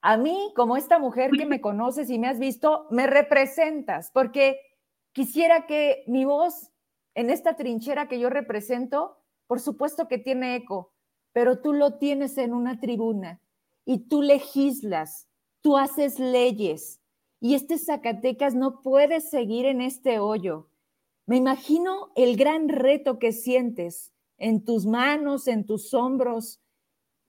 [0.00, 4.58] A mí, como esta mujer que me conoces y me has visto, me representas, porque
[5.12, 6.72] quisiera que mi voz
[7.14, 10.92] en esta trinchera que yo represento por supuesto que tiene eco,
[11.32, 13.40] pero tú lo tienes en una tribuna
[13.84, 15.28] y tú legislas,
[15.64, 17.00] tú haces leyes
[17.40, 20.68] y este Zacatecas no puede seguir en este hoyo.
[21.24, 26.60] Me imagino el gran reto que sientes en tus manos, en tus hombros.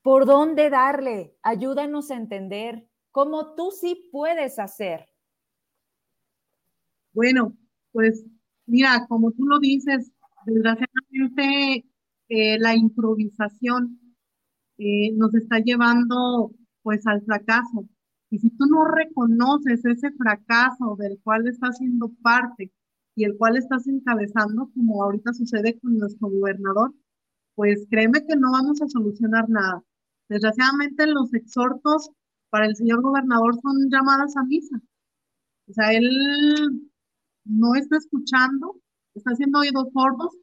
[0.02, 1.38] ¿Por dónde darle?
[1.44, 5.08] Ayúdanos a entender cómo tú sí puedes hacer.
[7.14, 7.56] Bueno,
[7.94, 8.26] pues
[8.66, 10.12] mira, como tú lo dices,
[10.46, 11.86] desgraciadamente
[12.28, 13.98] eh, la improvisación
[14.78, 16.52] eh, nos está llevando
[16.84, 17.88] pues al fracaso.
[18.30, 22.72] Y si tú no reconoces ese fracaso del cual estás siendo parte
[23.16, 26.94] y el cual estás encabezando, como ahorita sucede con nuestro gobernador,
[27.56, 29.84] pues créeme que no vamos a solucionar nada.
[30.28, 32.10] Desgraciadamente los exhortos
[32.50, 34.82] para el señor gobernador son llamadas a misa.
[35.68, 36.82] O sea, él
[37.46, 38.76] no está escuchando,
[39.14, 40.36] está haciendo oídos sordos,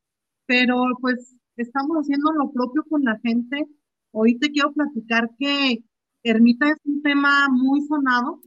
[0.47, 3.69] pero pues estamos haciendo lo propio con la gente.
[4.13, 5.85] Hoy te quiero platicar que
[6.25, 8.41] Ermita es un tema muy sonado,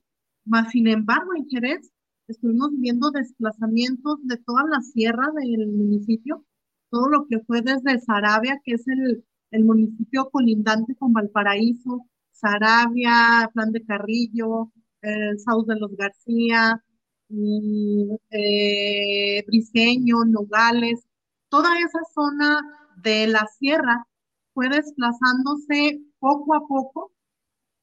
[0.46, 1.92] más sin embargo en Jerez
[2.28, 6.46] estuvimos viendo desplazamientos de toda la sierra del municipio,
[6.90, 9.24] todo lo que fue desde Sarabia, que es el,
[9.64, 16.82] municipio colindante con Valparaíso, Sarabia, Plan de Carrillo, el Saus de los García,
[17.30, 21.06] mm, eh, Briseño, Nogales,
[21.50, 22.62] toda esa zona
[22.98, 24.06] de la sierra
[24.54, 27.12] fue desplazándose poco a poco,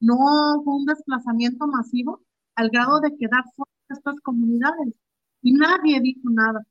[0.03, 2.21] no fue un desplazamiento masivo
[2.55, 4.93] al grado de quedar fuera de estas comunidades
[5.41, 6.65] y nadie dijo nada.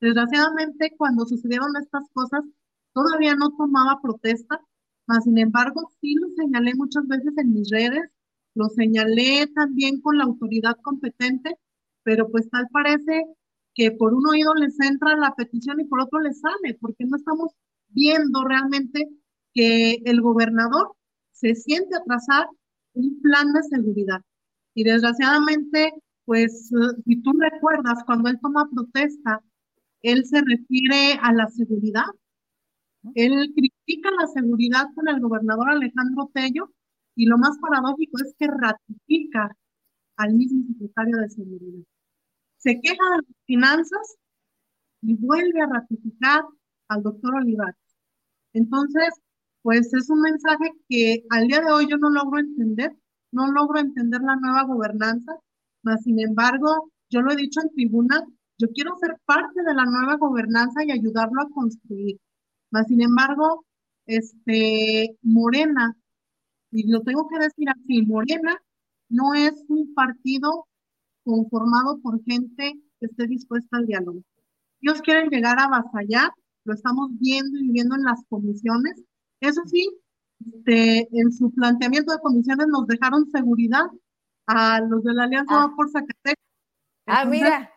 [0.00, 2.44] Desgraciadamente, cuando sucedieron estas cosas,
[2.92, 4.60] todavía no tomaba protesta,
[5.06, 8.10] mas sin embargo, sí lo señalé muchas veces en mis redes,
[8.54, 11.56] lo señalé también con la autoridad competente,
[12.02, 13.24] pero pues tal parece
[13.74, 17.16] que por un oído les entra la petición y por otro les sale, porque no
[17.16, 17.52] estamos
[17.88, 19.08] viendo realmente
[19.54, 20.94] que el gobernador
[21.40, 22.46] se siente atrasar
[22.92, 24.20] un plan de seguridad.
[24.74, 25.92] Y desgraciadamente,
[26.26, 26.68] pues,
[27.04, 29.42] si tú recuerdas, cuando él toma protesta,
[30.02, 32.04] él se refiere a la seguridad.
[33.14, 36.70] Él critica la seguridad con el gobernador Alejandro Tello
[37.16, 39.56] y lo más paradójico es que ratifica
[40.16, 41.84] al mismo secretario de seguridad.
[42.58, 44.16] Se queja de las finanzas
[45.00, 46.44] y vuelve a ratificar
[46.88, 47.76] al doctor Olivares.
[48.52, 49.08] Entonces,
[49.62, 52.96] pues es un mensaje que al día de hoy yo no logro entender,
[53.32, 55.32] no logro entender la nueva gobernanza,
[55.82, 58.24] mas sin embargo, yo lo he dicho en tribuna,
[58.58, 62.18] yo quiero ser parte de la nueva gobernanza y ayudarlo a construir.
[62.70, 63.64] Mas sin embargo,
[64.06, 65.96] este, Morena,
[66.70, 68.56] y lo tengo que decir así, Morena
[69.08, 70.66] no es un partido
[71.24, 74.22] conformado por gente que esté dispuesta al diálogo.
[74.80, 76.30] Ellos quieren llegar a avasallar
[76.64, 79.02] lo estamos viendo y viendo en las comisiones.
[79.40, 79.88] Eso sí,
[80.46, 83.86] este, en su planteamiento de comisiones nos dejaron seguridad
[84.46, 85.72] a los de la Alianza ah.
[85.76, 86.44] por Zacatecas.
[87.06, 87.72] ah, mira.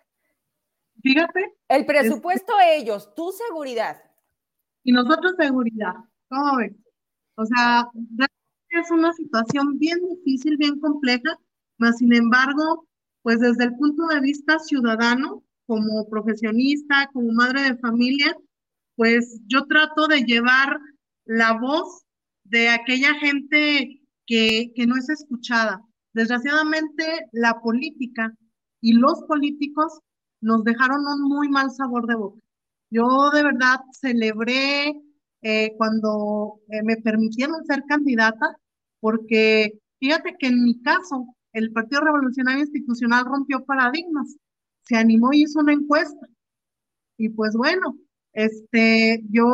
[1.02, 1.54] Fíjate.
[1.68, 4.02] El presupuesto ellos, tu seguridad.
[4.84, 5.96] Y nosotros seguridad.
[6.30, 6.74] ¿Cómo ves?
[7.36, 7.90] O sea,
[8.70, 11.38] es una situación bien difícil, bien compleja,
[11.78, 12.88] mas sin embargo,
[13.22, 18.38] pues desde el punto de vista ciudadano, como profesionista, como madre de familia,
[18.96, 20.80] pues yo trato de llevar
[21.26, 22.04] la voz
[22.44, 25.82] de aquella gente que, que no es escuchada.
[26.14, 28.34] Desgraciadamente, la política
[28.82, 30.00] y los políticos
[30.42, 32.40] nos dejaron un muy mal sabor de boca.
[32.90, 34.94] Yo de verdad celebré
[35.42, 38.58] eh, cuando eh, me permitieron ser candidata,
[39.00, 44.36] porque fíjate que en mi caso, el Partido Revolucionario Institucional rompió paradigmas,
[44.84, 46.28] se animó y hizo una encuesta.
[47.18, 47.98] Y pues bueno,
[48.34, 49.46] este, yo,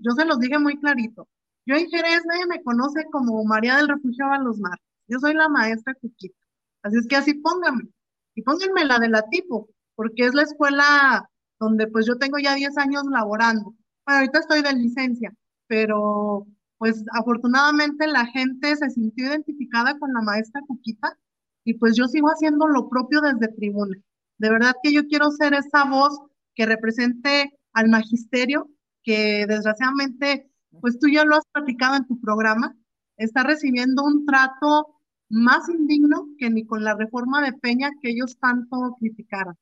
[0.00, 1.28] yo se los dije muy clarito.
[1.66, 4.78] Yo en Jerez nadie me conoce como María del Refugio los Mar.
[5.06, 6.38] Yo soy la maestra Cuquita.
[6.82, 7.88] Así es que así pónganme.
[8.34, 11.28] Y pónganme la de la tipo, porque es la escuela
[11.60, 13.74] donde pues yo tengo ya 10 años laborando.
[14.06, 15.32] Bueno, ahorita estoy de licencia,
[15.66, 16.46] pero
[16.78, 21.18] pues afortunadamente la gente se sintió identificada con la maestra Cuquita
[21.64, 23.96] y pues yo sigo haciendo lo propio desde tribuna.
[24.38, 26.18] De verdad que yo quiero ser esa voz
[26.54, 28.68] que represente al magisterio,
[29.04, 32.76] que desgraciadamente, pues tú ya lo has platicado en tu programa,
[33.16, 34.96] está recibiendo un trato
[35.28, 39.56] más indigno que ni con la reforma de Peña que ellos tanto criticaron,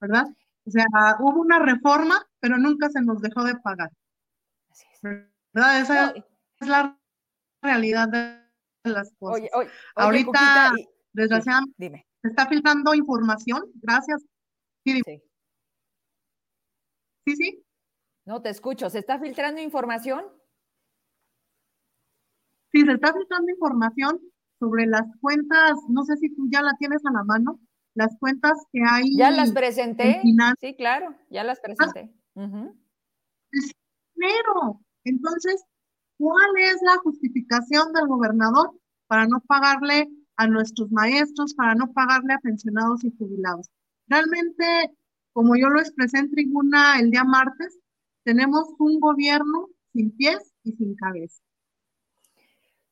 [0.00, 0.26] ¿verdad?
[0.64, 0.84] O sea,
[1.18, 3.90] hubo una reforma, pero nunca se nos dejó de pagar.
[5.52, 5.80] ¿Verdad?
[5.80, 6.14] Esa
[6.60, 6.96] es la
[7.60, 9.48] realidad de las cosas.
[9.96, 10.74] Ahorita,
[11.12, 13.64] desgraciadamente, se está filtrando información.
[13.82, 14.22] Gracias.
[14.84, 15.22] Sí, sí.
[17.36, 17.64] Sí,
[18.24, 18.90] No te escucho.
[18.90, 20.24] ¿Se está filtrando información?
[22.72, 24.20] Sí, se está filtrando información
[24.58, 25.78] sobre las cuentas.
[25.88, 27.60] No sé si tú ya la tienes a la mano
[27.94, 29.16] las cuentas que hay.
[29.16, 30.22] Ya las presenté.
[30.60, 32.14] Sí, claro, ya las presenté.
[34.14, 34.80] Dinero.
[35.04, 35.64] Entonces,
[36.16, 38.72] ¿cuál es la justificación del gobernador
[39.06, 43.68] para no pagarle a nuestros maestros, para no pagarle a pensionados y jubilados?
[44.06, 44.96] Realmente,
[45.38, 47.78] como yo lo expresé en tribuna el día martes,
[48.24, 51.40] tenemos un gobierno sin pies y sin cabeza.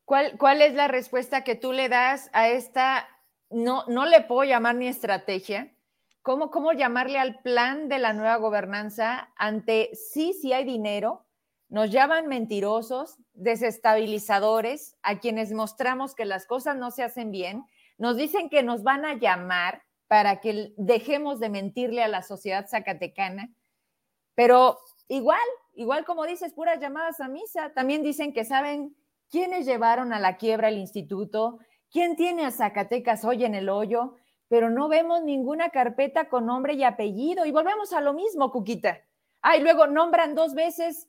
[0.05, 3.05] ¿Cuál, ¿Cuál es la respuesta que tú le das a esta
[3.49, 5.73] no, no le puedo llamar ni estrategia.
[6.21, 11.25] ¿Cómo, ¿Cómo llamarle al plan de la nueva gobernanza ante sí, sí hay dinero?
[11.67, 17.65] Nos llaman mentirosos, desestabilizadores, a quienes mostramos que las cosas no se hacen bien.
[17.97, 22.67] Nos dicen que nos van a llamar para que dejemos de mentirle a la sociedad
[22.67, 23.49] zacatecana.
[24.35, 25.39] Pero igual,
[25.73, 27.73] igual como dices, puras llamadas a misa.
[27.73, 28.95] También dicen que saben
[29.29, 31.59] quiénes llevaron a la quiebra el instituto,
[31.91, 34.15] ¿Quién tiene a Zacatecas hoy en el hoyo?
[34.49, 37.45] Pero no vemos ninguna carpeta con nombre y apellido.
[37.45, 39.01] Y volvemos a lo mismo, Cuquita.
[39.41, 41.07] Ah, y luego nombran dos veces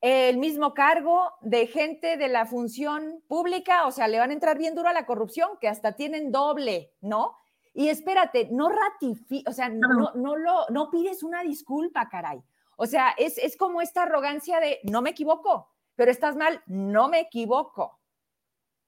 [0.00, 4.58] el mismo cargo de gente de la función pública, o sea, le van a entrar
[4.58, 7.36] bien duro a la corrupción, que hasta tienen doble, ¿no?
[7.74, 12.40] Y espérate, no ratifica, o sea, no, no, lo, no pides una disculpa, caray.
[12.76, 17.08] O sea, es, es como esta arrogancia de, no me equivoco, pero estás mal, no
[17.08, 18.00] me equivoco.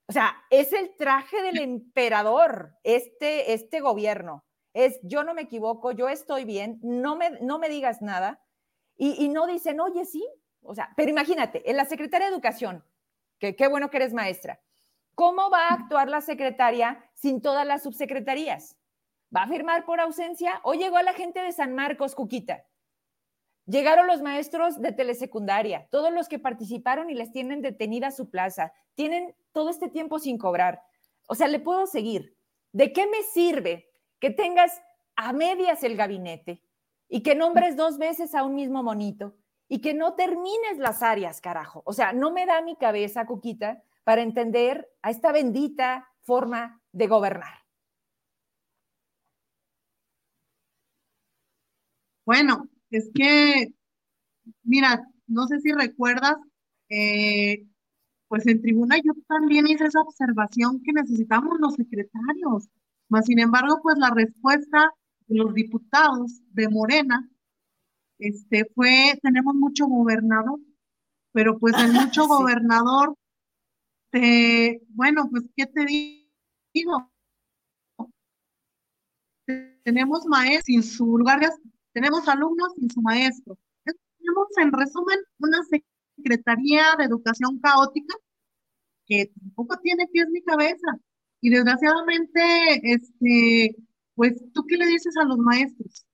[0.09, 4.44] O sea, es el traje del emperador, este, este gobierno.
[4.72, 8.40] Es yo no me equivoco, yo estoy bien, no me, no me digas nada.
[8.99, 10.27] Y, no dicen, oye, sí.
[10.62, 12.85] O sea, pero imagínate, en la Secretaría de Educación,
[13.38, 14.61] que qué bueno que eres maestra,
[15.17, 18.79] ¿cómo va a actuar la secretaria sin todas las subsecretarías?
[19.35, 20.61] ¿Va a firmar por ausencia?
[20.63, 22.65] ¿O llegó la gente de San Marcos, Cuquita?
[23.65, 28.73] Llegaron los maestros de telesecundaria, todos los que participaron y les tienen detenida su plaza,
[28.95, 30.83] tienen todo este tiempo sin cobrar.
[31.27, 32.37] O sea, le puedo seguir.
[32.73, 34.83] ¿De qué me sirve que tengas
[35.17, 36.63] a medias el gabinete
[37.09, 39.35] y que nombres dos veces a un mismo monito
[39.67, 41.83] y que no termines las áreas, carajo?
[41.87, 47.09] O sea, no me da mi cabeza, Cuquita, para entender a esta bendita forma de
[47.09, 47.55] gobernar.
[52.25, 53.75] Bueno, es que,
[54.63, 56.37] mira, no sé si recuerdas,
[56.89, 57.67] eh,
[58.29, 62.69] pues en tribuna yo también hice esa observación que necesitamos los secretarios.
[63.09, 64.93] Mas, sin embargo, pues la respuesta
[65.27, 67.29] de los diputados de Morena
[68.21, 70.61] este, fue, tenemos mucho gobernador,
[71.33, 73.17] pero pues el mucho gobernador,
[74.89, 77.13] bueno, pues, ¿qué te digo?
[79.85, 81.41] Tenemos maestros sin su lugar
[81.93, 83.57] tenemos alumnos sin su maestro.
[83.85, 88.15] Tenemos, en resumen, una Secretaría de Educación caótica
[89.07, 90.99] que tampoco tiene pies ni cabeza.
[91.41, 92.41] Y desgraciadamente,
[92.83, 93.77] este,
[94.15, 96.05] pues, ¿tú qué le dices a los maestros?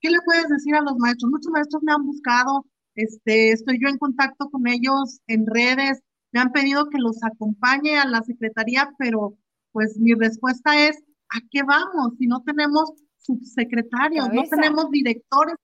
[0.00, 1.30] ¿Qué le puedes decir a los maestros?
[1.30, 2.64] Muchos maestros me han buscado,
[2.94, 7.98] este, estoy yo en contacto con ellos en redes, me han pedido que los acompañe
[7.98, 9.36] a la secretaría, pero
[9.72, 15.56] pues mi respuesta es, ¿a qué vamos si no tenemos subsecretarios, no tenemos directores?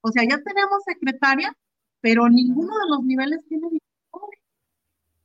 [0.00, 1.56] O sea, ya tenemos secretaria,
[2.00, 4.40] pero ninguno de los niveles tiene directores.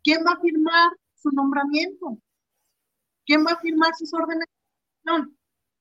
[0.04, 2.18] ¿Quién va a firmar su nombramiento?
[3.26, 4.48] ¿Quién va a firmar sus órdenes?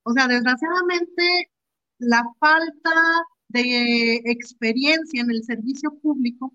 [0.03, 1.51] O sea, desgraciadamente,
[1.99, 6.53] la falta de experiencia en el servicio público,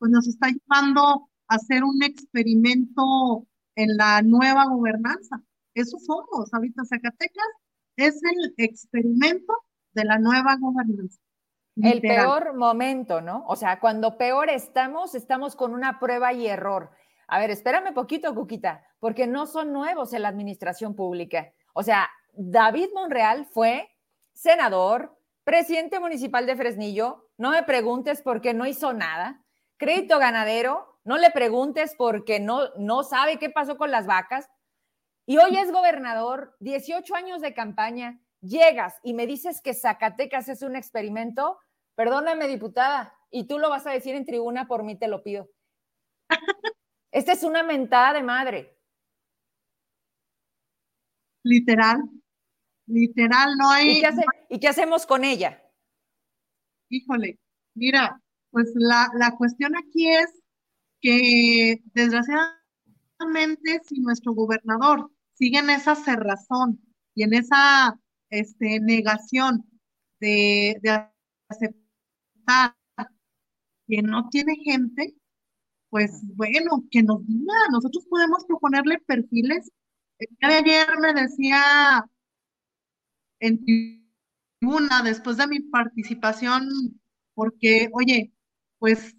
[0.00, 3.46] pues nos está llevando a hacer un experimento
[3.76, 5.40] en la nueva gobernanza.
[5.74, 6.52] Eso somos.
[6.52, 7.46] Ahorita Zacatecas
[7.96, 9.54] es el experimento
[9.92, 11.20] de la nueva gobernanza.
[11.76, 13.44] El peor momento, ¿no?
[13.46, 16.90] O sea, cuando peor estamos, estamos con una prueba y error.
[17.28, 21.52] A ver, espérame poquito, Cuquita, porque no son nuevos en la administración pública.
[21.74, 23.88] O sea, David Monreal fue
[24.32, 29.39] senador, presidente municipal de Fresnillo, no me preguntes por qué no hizo nada,
[29.80, 34.48] crédito ganadero, no le preguntes porque no, no sabe qué pasó con las vacas,
[35.26, 40.62] y hoy es gobernador, 18 años de campaña, llegas y me dices que Zacatecas es
[40.62, 41.58] un experimento,
[41.94, 45.48] perdóname, diputada, y tú lo vas a decir en tribuna, por mí te lo pido.
[47.10, 48.78] Esta es una mentada de madre.
[51.42, 52.02] Literal,
[52.86, 53.98] literal, no hay...
[53.98, 54.10] ¿Y qué,
[54.50, 55.62] ¿y qué hacemos con ella?
[56.90, 57.38] Híjole,
[57.74, 58.20] mira,
[58.50, 60.30] pues la, la cuestión aquí es
[61.00, 66.80] que desgraciadamente si nuestro gobernador sigue en esa cerrazón
[67.14, 67.98] y en esa
[68.30, 69.64] este, negación
[70.20, 71.08] de, de
[71.48, 72.76] aceptar
[73.88, 75.14] que no tiene gente,
[75.90, 79.70] pues bueno, que nos diga, nosotros podemos proponerle perfiles.
[80.18, 82.04] El día de ayer me decía
[83.40, 86.68] en tribuna, después de mi participación,
[87.34, 88.32] porque, oye,
[88.80, 89.16] pues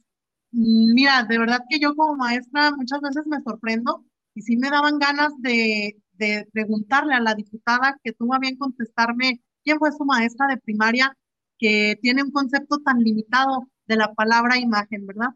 [0.51, 4.05] mira, de verdad que yo como maestra muchas veces me sorprendo
[4.35, 8.57] y sí me daban ganas de, de preguntarle a la diputada que tuvo a bien
[8.57, 11.17] contestarme quién fue su maestra de primaria
[11.59, 15.29] que tiene un concepto tan limitado de la palabra imagen, ¿verdad?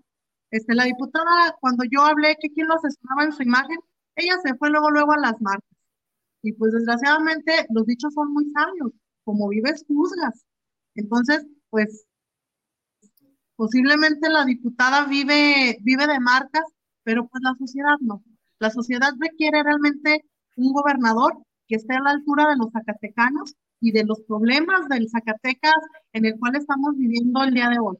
[0.52, 3.78] Este, la diputada, cuando yo hablé que quién lo asesoraba en su imagen,
[4.16, 5.70] ella se fue luego, luego a las marcas.
[6.42, 8.92] Y pues desgraciadamente los dichos son muy sabios,
[9.24, 10.46] como vives, juzgas.
[10.96, 12.06] Entonces, pues
[13.56, 16.64] posiblemente la diputada vive, vive de marcas,
[17.04, 18.24] pero pues la sociedad no.
[18.60, 20.26] La sociedad requiere realmente
[20.58, 21.38] un gobernador
[21.68, 25.76] que esté a la altura de los zacatecanos y de los problemas del Zacatecas
[26.14, 27.98] en el cual estamos viviendo el día de hoy.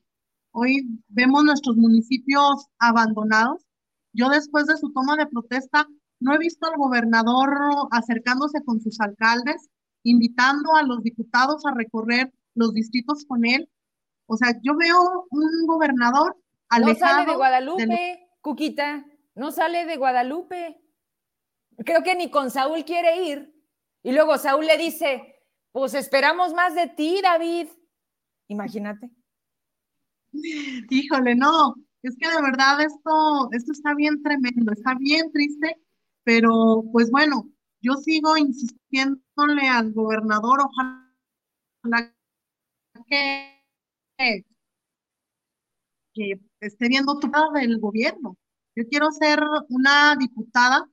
[0.52, 3.62] Hoy vemos nuestros municipios abandonados.
[4.14, 5.86] Yo después de su toma de protesta
[6.20, 7.50] no he visto al gobernador
[7.92, 9.68] acercándose con sus alcaldes,
[10.04, 13.70] invitando a los diputados a recorrer los distritos con él.
[14.28, 16.38] O sea, yo veo un gobernador
[16.70, 16.94] alejado.
[16.94, 19.06] No sale de Guadalupe, Cuquita,
[19.36, 20.82] no sale de Guadalupe
[21.84, 23.54] creo que ni con Saúl quiere ir.
[24.04, 25.36] Y luego Saúl le dice,
[25.72, 27.68] pues esperamos más de ti, David.
[28.48, 29.10] Imagínate.
[30.90, 35.82] Híjole, no, es que de verdad esto, esto está bien tremendo, está bien triste,
[36.24, 37.50] pero pues bueno,
[37.82, 42.14] yo sigo insistiéndole al gobernador, ojalá
[43.08, 43.55] que,
[44.18, 44.46] que
[46.62, 48.38] esté viendo tu lado del gobierno.
[48.76, 49.40] Yo quiero ser
[49.70, 50.90] una diputada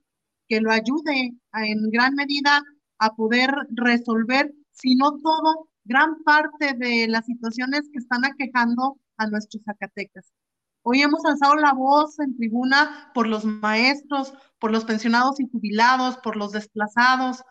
[0.48, 2.62] que lo ayude en gran medida
[2.98, 9.26] a poder resolver, si no todo, gran parte de las situaciones que están aquejando a
[9.26, 10.32] nuestros Zacatecas.
[10.84, 16.18] Hoy hemos alzado la voz en tribuna por los maestros, por los pensionados y jubilados,
[16.18, 17.42] por los desplazados,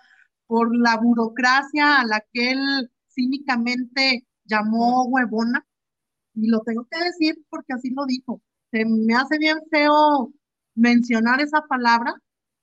[0.48, 5.66] por la burocracia a la que él cínicamente llamó huevona.
[6.34, 8.42] Y lo tengo que decir porque así lo dijo.
[8.72, 10.32] Se me hace bien feo
[10.76, 12.14] mencionar esa palabra,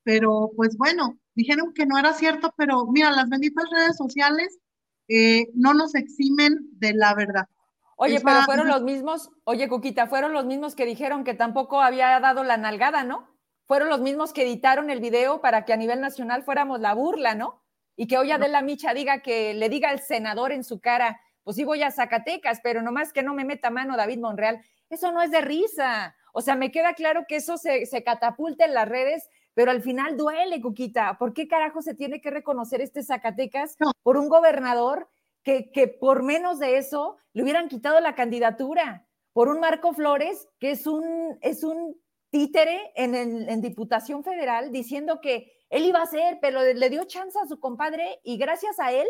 [0.02, 4.58] pero pues bueno, dijeron que no era cierto, pero mira, las benditas redes sociales
[5.08, 7.46] eh, no nos eximen de la verdad.
[7.96, 12.20] Oye, pero fueron los mismos, oye, Cuquita, fueron los mismos que dijeron que tampoco había
[12.20, 13.28] dado la nalgada, ¿no?
[13.64, 17.34] Fueron los mismos que editaron el video para que a nivel nacional fuéramos la burla,
[17.34, 17.60] ¿no?
[17.96, 21.56] Y que hoy Adela Micha diga que le diga al senador en su cara, pues
[21.56, 24.60] sí voy a Zacatecas, pero nomás que no me meta mano David Monreal.
[24.90, 26.14] Eso no es de risa.
[26.34, 29.80] O sea, me queda claro que eso se, se catapulta en las redes pero al
[29.80, 31.16] final duele, Cuquita.
[31.18, 35.08] ¿Por qué carajo se tiene que reconocer este Zacatecas por un gobernador
[35.42, 39.08] que, que por menos de eso le hubieran quitado la candidatura?
[39.32, 45.22] Por un Marco Flores, que es un, es un títere en, en Diputación Federal, diciendo
[45.22, 48.92] que él iba a ser, pero le dio chance a su compadre y gracias a
[48.92, 49.08] él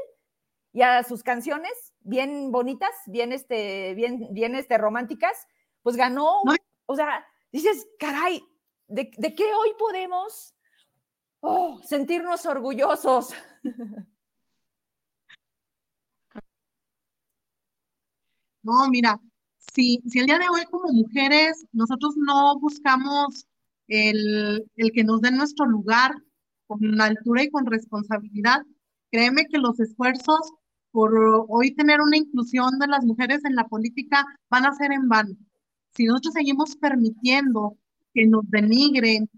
[0.78, 5.48] y a sus canciones bien bonitas, bien, este, bien, bien este, románticas,
[5.82, 6.42] pues ganó.
[6.86, 8.42] O sea, dices, caray,
[8.86, 10.54] ¿De, qué hoy podemos
[11.40, 13.34] Oh, sentirnos orgullosos.
[18.64, 19.18] No, mira,
[19.72, 23.46] si, si el día de hoy como mujeres nosotros no buscamos
[23.86, 26.12] el, el que nos den nuestro lugar
[26.66, 28.60] con altura y con responsabilidad,
[29.10, 30.52] créeme que los esfuerzos
[30.90, 31.12] por
[31.48, 35.36] hoy tener una inclusión de las mujeres en la política van a ser en vano.
[35.94, 37.76] Si nosotros seguimos permitiendo
[38.14, 39.28] que nos denigren,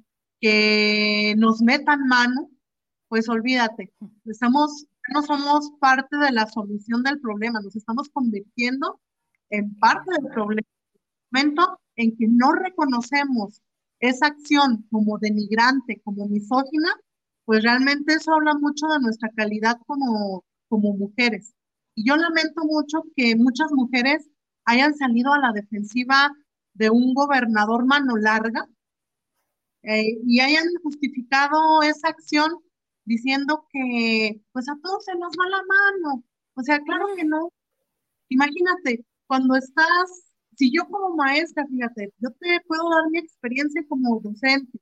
[0.41, 2.49] que nos metan mano,
[3.09, 3.93] pues olvídate,
[4.25, 9.01] estamos, no somos parte de la solución del problema, nos estamos convirtiendo
[9.51, 10.63] en parte del problema.
[10.63, 11.01] En
[11.33, 13.63] momento en que no reconocemos
[13.99, 16.89] esa acción como denigrante, como misógina,
[17.45, 21.55] pues realmente eso habla mucho de nuestra calidad como, como mujeres.
[21.95, 24.31] Y yo lamento mucho que muchas mujeres
[24.65, 26.31] hayan salido a la defensiva
[26.75, 28.67] de un gobernador mano larga
[29.83, 32.53] eh, y hayan justificado esa acción
[33.05, 36.25] diciendo que pues a todos se nos va la mano.
[36.55, 37.53] O sea, claro que no.
[38.29, 40.25] Imagínate, cuando estás,
[40.57, 44.79] si yo como maestra, fíjate, yo te puedo dar mi experiencia como docente.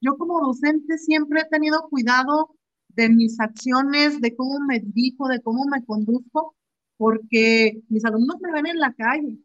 [0.00, 2.56] Yo como docente siempre he tenido cuidado
[2.98, 6.56] de mis acciones, de cómo me dirijo, de cómo me conduzco,
[6.96, 9.38] porque mis alumnos me ven en la calle.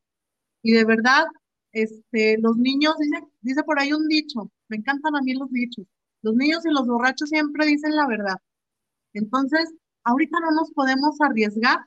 [0.64, 1.26] Y de verdad,
[1.72, 5.86] este, los niños, dice, dice por ahí un dicho, me encantan a mí los dichos,
[6.24, 8.38] los niños y los borrachos siempre dicen la verdad.
[9.14, 9.72] Entonces,
[10.04, 11.80] ahorita no nos podemos arriesgar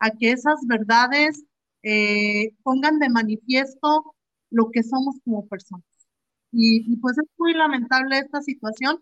[0.00, 1.44] a que esas verdades
[1.84, 4.16] eh, pongan de manifiesto
[4.50, 5.86] lo que somos como personas.
[6.52, 8.98] Y, y pues es muy lamentable esta situación.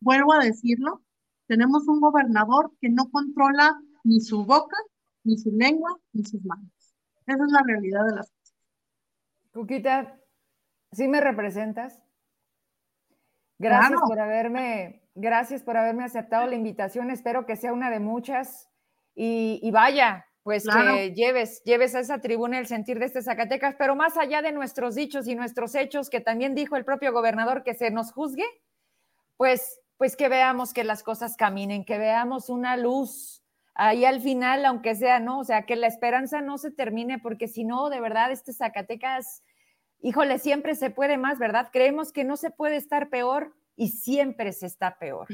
[0.00, 1.02] Vuelvo a decirlo,
[1.48, 4.76] tenemos un gobernador que no controla ni su boca,
[5.24, 6.70] ni su lengua, ni sus manos.
[7.26, 8.54] Esa es la realidad de las cosas.
[9.52, 10.20] Cuquita,
[10.92, 12.00] ¿sí me representas?
[13.58, 17.10] Gracias por haberme, gracias por haberme aceptado la invitación.
[17.10, 18.68] Espero que sea una de muchas.
[19.14, 23.74] Y, y vaya, pues que lleves, lleves a esa tribuna el sentir de este Zacatecas,
[23.76, 27.64] pero más allá de nuestros dichos y nuestros hechos, que también dijo el propio gobernador
[27.64, 28.46] que se nos juzgue,
[29.36, 33.44] pues, pues que veamos que las cosas caminen, que veamos una luz
[33.74, 35.40] ahí al final, aunque sea, ¿no?
[35.40, 39.42] O sea, que la esperanza no se termine, porque si no, de verdad, este Zacatecas
[40.00, 41.70] híjole, siempre se puede más, ¿verdad?
[41.72, 45.28] Creemos que no se puede estar peor y siempre se está peor.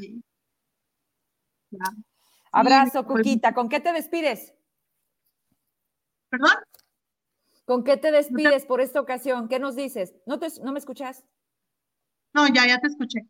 [2.51, 3.53] Abrazo, pues Cuquita.
[3.53, 4.53] ¿Con qué te despides?
[6.29, 6.55] ¿Perdón?
[7.65, 9.47] ¿Con qué te despides por esta ocasión?
[9.47, 10.15] ¿Qué nos dices?
[10.25, 11.23] ¿No, te, ¿No me escuchas?
[12.33, 13.27] No, ya, ya te escuché.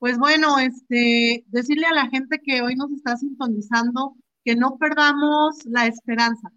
[0.00, 5.58] Pues bueno, este, decirle a la gente que hoy nos está sintonizando que no perdamos
[5.66, 6.50] la esperanza.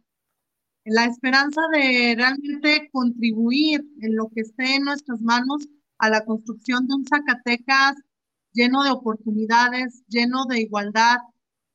[0.85, 5.67] La esperanza de realmente contribuir en lo que esté en nuestras manos
[5.97, 7.95] a la construcción de un Zacatecas
[8.53, 11.17] lleno de oportunidades, lleno de igualdad,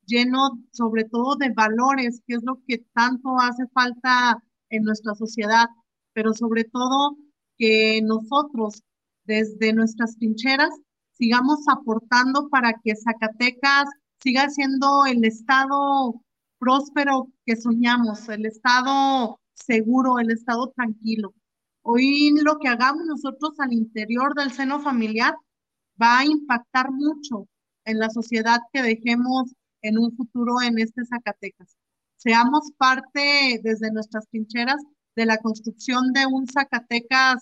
[0.07, 5.67] lleno sobre todo de valores, que es lo que tanto hace falta en nuestra sociedad,
[6.13, 7.15] pero sobre todo
[7.59, 8.81] que nosotros
[9.25, 10.71] desde nuestras trincheras
[11.19, 13.89] sigamos aportando para que Zacatecas
[14.23, 16.21] siga siendo el estado
[16.57, 21.33] próspero que soñamos, el estado seguro, el estado tranquilo.
[21.83, 25.35] Hoy lo que hagamos nosotros al interior del seno familiar
[26.01, 27.47] va a impactar mucho
[27.85, 31.75] en la sociedad que dejemos en un futuro en este Zacatecas.
[32.15, 34.81] Seamos parte desde nuestras trincheras
[35.15, 37.41] de la construcción de un Zacatecas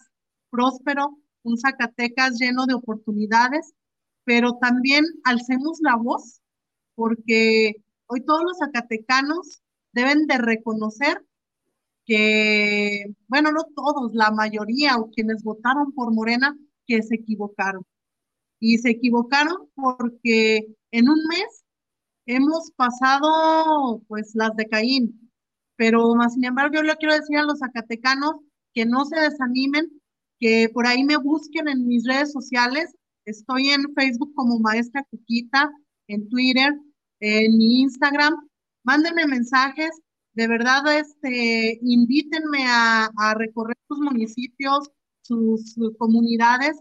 [0.49, 1.17] próspero,
[1.47, 3.73] un Zacatecas lleno de oportunidades,
[4.23, 6.41] pero también alcemos la voz,
[6.95, 11.21] porque Hoy todos los zacatecanos deben de reconocer
[12.05, 17.83] que, bueno, no todos, la mayoría o quienes votaron por Morena, que se equivocaron.
[18.59, 21.65] Y se equivocaron porque en un mes
[22.25, 25.31] hemos pasado pues las de Caín.
[25.75, 28.35] Pero más sin embargo, yo le quiero decir a los zacatecanos
[28.73, 29.96] que no se desanimen,
[30.39, 32.95] que por ahí me busquen en mis redes sociales.
[33.25, 35.69] Estoy en Facebook como Maestra Cuquita,
[36.07, 36.73] en Twitter,
[37.19, 38.35] en Instagram.
[38.83, 39.91] Mándenme mensajes.
[40.33, 44.89] De verdad, este, invítenme a, recorrer sus municipios,
[45.21, 46.77] sus, comunidades,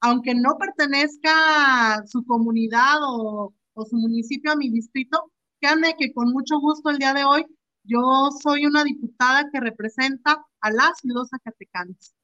[0.00, 3.52] aunque no pertenezca su comunidad o,
[3.88, 7.44] su municipio a mi distrito, créanme que con mucho gusto el día de hoy
[7.84, 12.14] yo soy una diputada que representa a las y los zacatecanos.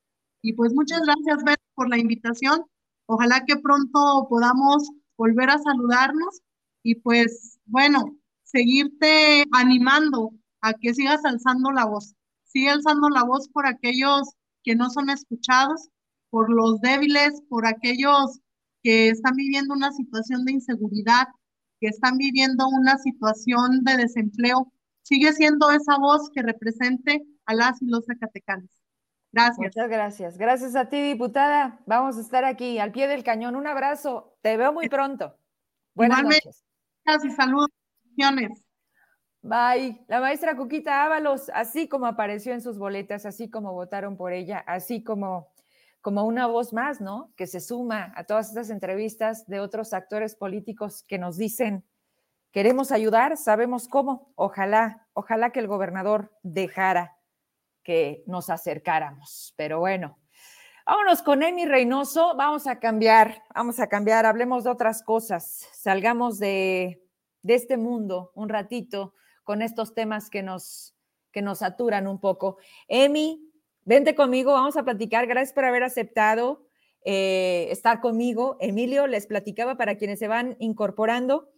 [0.46, 2.64] Y pues muchas gracias, por la invitación.
[3.06, 6.40] Ojalá que pronto podamos volver a saludarnos
[6.84, 10.30] y pues bueno, seguirte animando
[10.60, 12.14] a que sigas alzando la voz.
[12.44, 15.88] Sigue alzando la voz por aquellos que no son escuchados,
[16.30, 18.38] por los débiles, por aquellos
[18.84, 21.26] que están viviendo una situación de inseguridad,
[21.80, 24.72] que están viviendo una situación de desempleo,
[25.02, 28.85] sigue siendo esa voz que represente a las y los zacatecanos.
[29.36, 29.58] Gracias.
[29.58, 30.38] Muchas gracias.
[30.38, 31.78] Gracias a ti, diputada.
[31.84, 33.54] Vamos a estar aquí al pie del cañón.
[33.54, 34.34] Un abrazo.
[34.40, 35.36] Te veo muy pronto.
[35.94, 36.64] Buenas noches.
[37.04, 37.68] Gracias y saludos.
[39.42, 40.02] Bye.
[40.08, 44.64] La maestra Cuquita Ábalos, así como apareció en sus boletas, así como votaron por ella,
[44.66, 45.52] así como,
[46.00, 47.30] como una voz más, ¿no?
[47.36, 51.84] Que se suma a todas estas entrevistas de otros actores políticos que nos dicen,
[52.52, 54.32] queremos ayudar, sabemos cómo.
[54.34, 57.15] Ojalá, ojalá que el gobernador dejara
[57.86, 59.54] que nos acercáramos.
[59.56, 60.18] Pero bueno,
[60.84, 66.40] vámonos con Emi Reynoso, vamos a cambiar, vamos a cambiar, hablemos de otras cosas, salgamos
[66.40, 67.00] de,
[67.42, 69.14] de este mundo un ratito
[69.44, 70.96] con estos temas que nos,
[71.30, 72.58] que nos saturan un poco.
[72.88, 73.48] Emi,
[73.84, 75.28] vente conmigo, vamos a platicar.
[75.28, 76.66] Gracias por haber aceptado
[77.04, 78.56] eh, estar conmigo.
[78.58, 81.52] Emilio, les platicaba para quienes se van incorporando.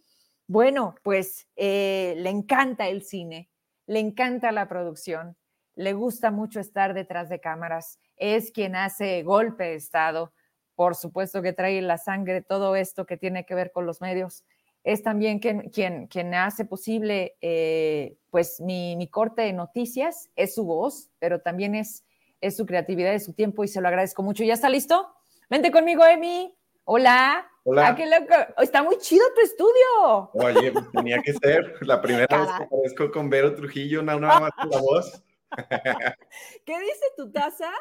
[0.45, 3.49] Bueno, pues eh, le encanta el cine,
[3.87, 5.35] le encanta la producción,
[5.79, 10.33] le gusta mucho estar detrás de cámaras, es quien hace golpe de Estado,
[10.75, 14.43] por supuesto que trae la sangre todo esto que tiene que ver con los medios
[14.83, 20.55] es también quien, quien, quien hace posible eh, pues mi, mi, corte de noticias, es
[20.55, 22.05] su voz, pero también es,
[22.41, 24.43] es su creatividad, es su tiempo y se lo agradezco mucho.
[24.43, 25.13] ¿Ya está listo?
[25.49, 26.55] Vente conmigo, Emi.
[26.85, 27.45] Hola.
[27.63, 27.89] Hola.
[27.89, 28.33] Ah, qué loco.
[28.61, 30.31] Está muy chido tu estudio.
[30.33, 34.51] Oye, tenía que ser la primera vez que aparezco con Vero Trujillo, una nueva más
[34.69, 35.23] la voz.
[36.65, 37.71] ¿Qué dice tu taza?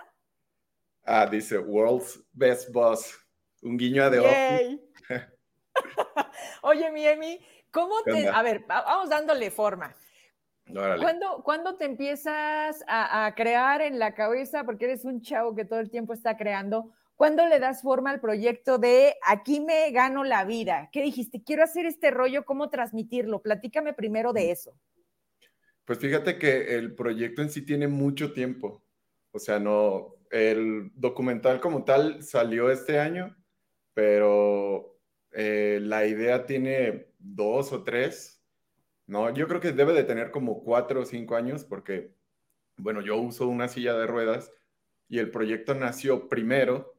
[1.05, 3.19] Ah, dice World's Best Boss.
[3.63, 4.21] Un guiño a The
[6.63, 7.41] Oye, mi Emi,
[7.71, 8.29] ¿cómo te...
[8.29, 9.97] A ver, vamos dándole forma.
[10.73, 15.65] ¿Cuándo, ¿Cuándo, te empiezas a, a, crear en la cabeza, porque eres un chavo que
[15.65, 20.25] todo el tiempo está creando, ¿cuándo le das forma al proyecto de aquí me gano
[20.25, 20.91] la vida?
[20.93, 21.43] ¿Qué dijiste?
[21.43, 23.41] Quiero hacer este rollo, ¿cómo transmitirlo?
[23.41, 24.75] Platícame primero de eso.
[25.89, 28.85] Pues fíjate que el proyecto en sí tiene mucho tiempo.
[29.31, 33.35] O sea, no, el documental como tal salió este año,
[33.95, 35.01] pero
[35.33, 38.45] eh, la idea tiene dos o tres,
[39.07, 39.33] ¿no?
[39.33, 42.15] Yo creo que debe de tener como cuatro o cinco años porque,
[42.77, 44.53] bueno, yo uso una silla de ruedas
[45.09, 46.99] y el proyecto nació primero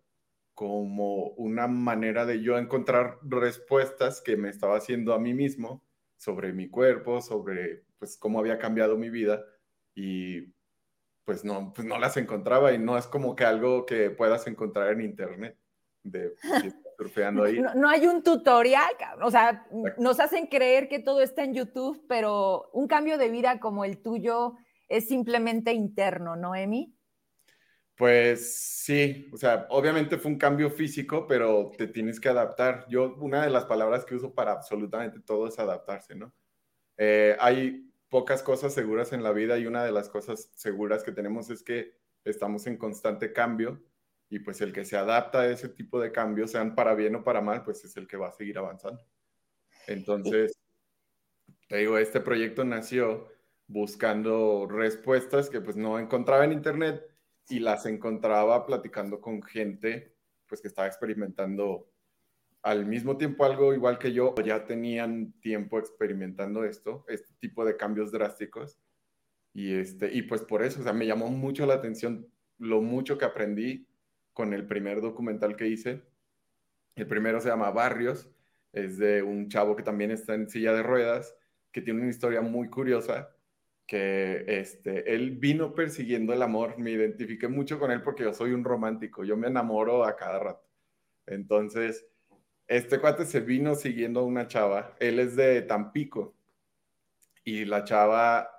[0.56, 5.86] como una manera de yo encontrar respuestas que me estaba haciendo a mí mismo
[6.18, 9.44] sobre mi cuerpo, sobre pues cómo había cambiado mi vida
[9.94, 10.54] y
[11.26, 14.92] pues no, pues no las encontraba y no es como que algo que puedas encontrar
[14.92, 15.58] en internet
[16.04, 16.34] de
[17.76, 18.92] No, hay un tutorial,
[19.24, 19.66] o sea,
[19.98, 24.02] nos hacen creer que todo está en YouTube, pero un cambio de vida como el
[24.02, 24.56] tuyo
[24.90, 26.94] es simplemente interno, ¿no, Emi?
[27.96, 32.86] Pues sí, o sea, obviamente fue un cambio físico, pero te tienes que adaptar.
[32.90, 36.34] Yo, una de las palabras que uso para absolutamente todo es adaptarse, ¿no?
[36.98, 41.12] Eh, hay pocas cosas seguras en la vida y una de las cosas seguras que
[41.12, 41.96] tenemos es que
[42.26, 43.82] estamos en constante cambio
[44.30, 47.24] y pues el que se adapta a ese tipo de cambios, sean para bien o
[47.24, 49.04] para mal, pues es el que va a seguir avanzando.
[49.88, 50.54] Entonces,
[51.68, 53.28] te digo, este proyecto nació
[53.68, 57.04] buscando respuestas que pues no encontraba en internet
[57.48, 60.16] y las encontraba platicando con gente
[60.48, 61.88] pues que estaba experimentando
[62.62, 67.78] al mismo tiempo algo igual que yo, ya tenían tiempo experimentando esto, este tipo de
[67.78, 68.80] cambios drásticos.
[69.54, 73.18] Y, este, y pues por eso, o sea, me llamó mucho la atención lo mucho
[73.18, 73.88] que aprendí
[74.34, 76.04] con el primer documental que hice.
[76.96, 78.30] El primero se llama Barrios,
[78.74, 81.36] es de un chavo que también está en silla de ruedas,
[81.72, 83.36] que tiene una historia muy curiosa,
[83.88, 88.52] que este, él vino persiguiendo el amor, me identifiqué mucho con él porque yo soy
[88.52, 90.68] un romántico, yo me enamoro a cada rato.
[91.26, 92.06] Entonces,
[92.70, 96.36] este cuate se vino siguiendo a una chava, él es de Tampico,
[97.44, 98.50] y la chava,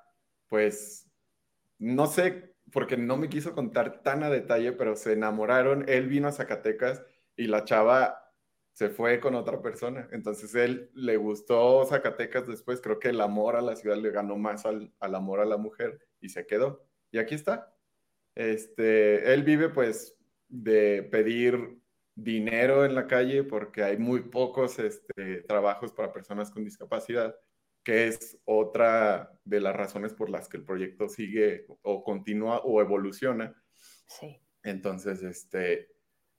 [0.49, 1.09] pues,
[1.79, 6.29] no sé porque no me quiso contar tan a detalle, pero se enamoraron, él vino
[6.29, 7.03] a Zacatecas
[7.37, 8.33] y la chava
[8.73, 10.09] se fue con otra persona.
[10.13, 14.37] Entonces él le gustó Zacatecas después, creo que el amor a la ciudad le ganó
[14.37, 16.85] más al, amor a la mujer y se quedó.
[17.11, 17.75] Y aquí está.
[18.35, 20.17] Este, él vive pues
[20.49, 21.80] de pedir
[22.23, 27.35] dinero en la calle porque hay muy pocos este, trabajos para personas con discapacidad
[27.83, 32.81] que es otra de las razones por las que el proyecto sigue o continúa o
[32.81, 33.55] evoluciona.
[34.07, 34.41] Sí.
[34.63, 35.89] Entonces, este,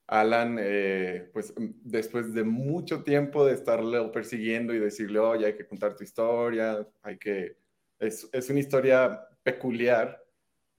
[0.07, 5.67] Alan, eh, pues después de mucho tiempo de estarle persiguiendo y decirle, oye, hay que
[5.67, 7.57] contar tu historia, hay que,
[7.99, 10.23] es, es una historia peculiar,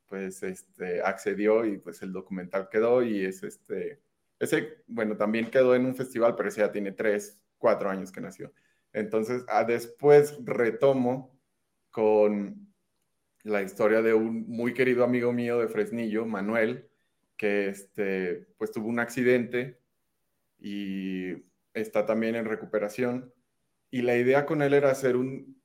[0.07, 4.00] pues este, accedió y pues el documental quedó y es este,
[4.43, 8.20] Ese, bueno, también quedó en un festival, pero ese ya tiene tres, cuatro años que
[8.20, 8.53] nació.
[8.93, 11.38] Entonces, ah, después retomo
[11.93, 12.74] con
[13.45, 16.90] la historia de un muy querido amigo mío de Fresnillo, Manuel,
[17.36, 19.80] que este, pues tuvo un accidente
[20.59, 21.34] y
[21.72, 23.32] está también en recuperación.
[23.93, 25.62] Y la idea con él era hacer un,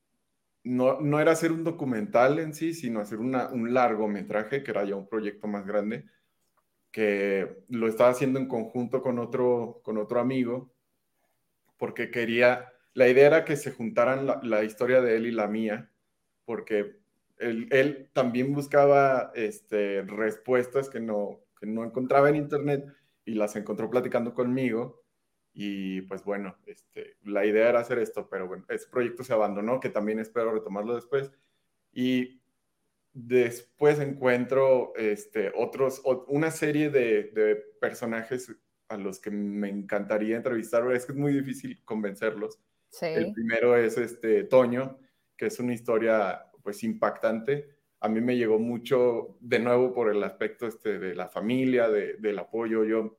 [0.63, 4.85] no, no era hacer un documental en sí, sino hacer una, un largometraje, que era
[4.85, 6.05] ya un proyecto más grande,
[6.97, 10.73] que lo estaba haciendo en conjunto con otro, con otro amigo,
[11.77, 15.91] porque quería, la idea era que se juntaran la, historia de él y la mía,
[16.43, 16.97] porque
[17.37, 22.83] él, él también buscaba este, respuestas que no, que no encontraba en internet
[23.25, 25.03] y las encontró platicando conmigo.
[25.53, 29.79] Y pues bueno, este, la idea era hacer esto, pero bueno, ese proyecto se abandonó,
[29.79, 31.31] que también espero retomarlo después.
[31.93, 32.41] Y
[33.19, 38.55] después encuentro este, otros, una serie de, de, personajes
[38.89, 42.59] a los que me encantaría entrevistar, es que es muy difícil convencerlos.
[42.89, 43.07] Sí.
[43.07, 44.99] El primero es este Toño,
[45.35, 47.77] que es una historia pues impactante.
[48.01, 52.17] A mí me llegó mucho, de nuevo, por el aspecto este, de la familia, de,
[52.17, 52.85] del apoyo.
[52.85, 53.17] Yo,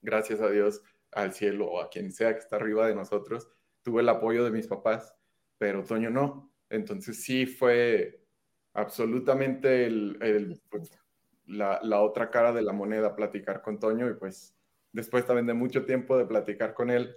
[0.00, 3.50] gracias a Dios, al cielo o a quien sea que está arriba de nosotros,
[3.82, 5.14] tuve el apoyo de mis papás,
[5.58, 6.50] pero Toño no.
[6.70, 8.19] Entonces sí fue
[8.72, 10.90] absolutamente el, el, pues,
[11.46, 14.54] la, la, otra cara de la moneda platicar con Toño y pues
[14.92, 17.16] después también de mucho tiempo de platicar con él,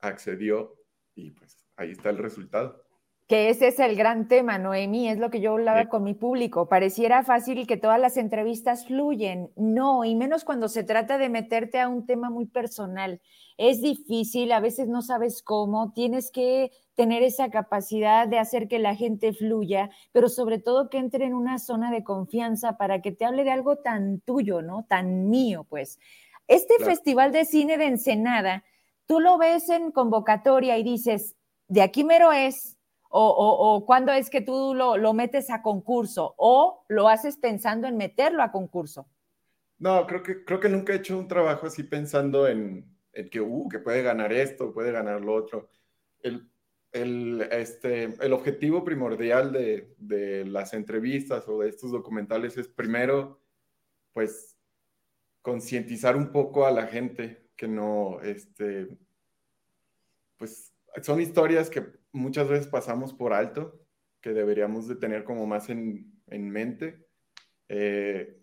[0.00, 0.76] accedió
[1.14, 2.85] y pues ahí está el resultado.
[3.26, 5.88] Que ese es el gran tema, Noemi, es lo que yo hablaba sí.
[5.88, 6.68] con mi público.
[6.68, 9.50] Pareciera fácil que todas las entrevistas fluyen.
[9.56, 13.20] No, y menos cuando se trata de meterte a un tema muy personal.
[13.58, 18.78] Es difícil, a veces no sabes cómo, tienes que tener esa capacidad de hacer que
[18.78, 23.12] la gente fluya, pero sobre todo que entre en una zona de confianza para que
[23.12, 24.84] te hable de algo tan tuyo, ¿no?
[24.88, 25.98] Tan mío, pues.
[26.46, 26.92] Este claro.
[26.92, 28.62] Festival de Cine de Ensenada,
[29.06, 31.34] tú lo ves en convocatoria y dices,
[31.66, 32.75] de aquí mero es,
[33.10, 37.36] o, o, o cuándo es que tú lo, lo, metes a concurso o lo haces
[37.36, 39.06] pensando en meterlo a concurso?
[39.78, 43.40] No, creo que, creo que nunca he hecho un trabajo así pensando en, en que,
[43.40, 45.70] uh, que puede ganar esto, puede ganar lo otro.
[46.22, 46.48] El,
[46.92, 53.40] el, este, el objetivo primordial de, de, las entrevistas o de estos documentales es primero,
[54.12, 54.56] pues,
[55.42, 58.88] concientizar un poco a la gente que no, este,
[60.38, 61.82] pues, son historias que
[62.16, 63.80] muchas veces pasamos por alto,
[64.20, 67.06] que deberíamos de tener como más en, en mente.
[67.68, 68.42] Eh,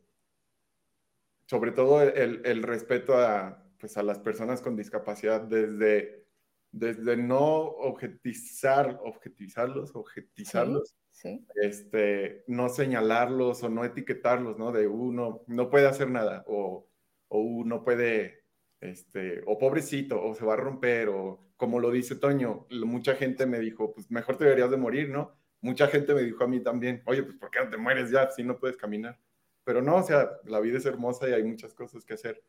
[1.46, 6.26] sobre todo el, el, respeto a, pues a las personas con discapacidad desde,
[6.72, 11.48] desde no objetizar, objetizarlos, objetizarlos, sí, sí.
[11.56, 14.72] Este, no señalarlos o no etiquetarlos, ¿no?
[14.72, 16.88] De uno no puede hacer nada o,
[17.28, 18.43] o uno puede,
[18.84, 23.46] este, o pobrecito, o se va a romper, o como lo dice Toño, mucha gente
[23.46, 25.34] me dijo, pues mejor te deberías de morir, ¿no?
[25.62, 28.30] Mucha gente me dijo a mí también, oye, pues ¿por qué no te mueres ya
[28.30, 29.18] si no puedes caminar?
[29.64, 32.44] Pero no, o sea, la vida es hermosa y hay muchas cosas que hacer.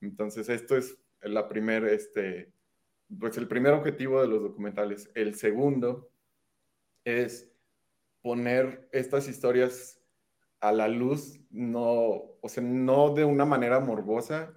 [0.00, 2.52] Entonces, esto es la primer, este,
[3.18, 5.10] pues el primer objetivo de los documentales.
[5.14, 6.12] El segundo
[7.04, 7.50] es
[8.22, 10.00] poner estas historias
[10.60, 14.54] a la luz, no, o sea, no de una manera morbosa,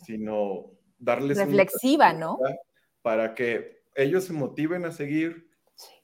[0.00, 1.38] sino darles...
[1.38, 2.38] Reflexiva, ¿no?
[3.02, 5.50] para que ellos se motiven a seguir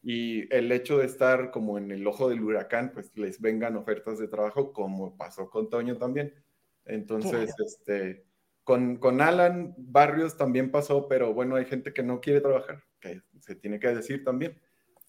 [0.02, 4.18] y el hecho de estar como en el ojo del huracán, pues les vengan ofertas
[4.18, 6.34] de trabajo, como pasó con Toño también.
[6.84, 7.64] Entonces, claro.
[7.64, 8.24] este,
[8.64, 13.22] con, con, Alan Barrios también pasó, pero bueno, hay gente que no quiere trabajar, que
[13.40, 14.58] se tiene que decir también,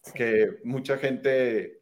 [0.03, 0.11] sí.
[0.13, 1.78] que mucha gente,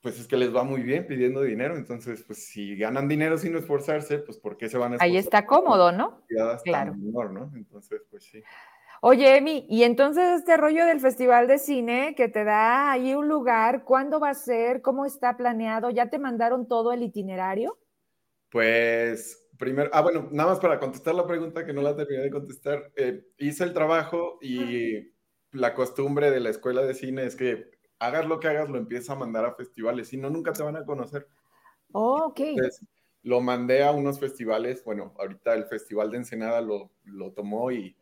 [0.00, 3.56] pues es que les va muy bien pidiendo dinero, entonces, pues si ganan dinero sin
[3.56, 5.08] esforzarse, pues ¿por qué se van a esforzar?
[5.08, 6.22] Ahí está cómodo, ¿no?
[6.64, 6.94] Claro.
[6.94, 7.50] Menor, ¿no?
[7.54, 8.42] Entonces, pues sí.
[9.00, 13.28] Oye, Emi, y entonces este rollo del Festival de Cine que te da ahí un
[13.28, 14.82] lugar, ¿cuándo va a ser?
[14.82, 15.90] ¿Cómo está planeado?
[15.90, 17.78] ¿Ya te mandaron todo el itinerario?
[18.50, 22.30] Pues primero, ah, bueno, nada más para contestar la pregunta que no la terminé de
[22.30, 25.12] contestar, eh, hice el trabajo y
[25.52, 29.10] la costumbre de la escuela de cine es que hagas lo que hagas, lo empiezas
[29.10, 31.26] a mandar a festivales, si no, nunca te van a conocer.
[31.92, 32.40] Oh, ok.
[32.40, 32.86] Entonces,
[33.22, 37.96] lo mandé a unos festivales, bueno, ahorita el Festival de Ensenada lo, lo tomó y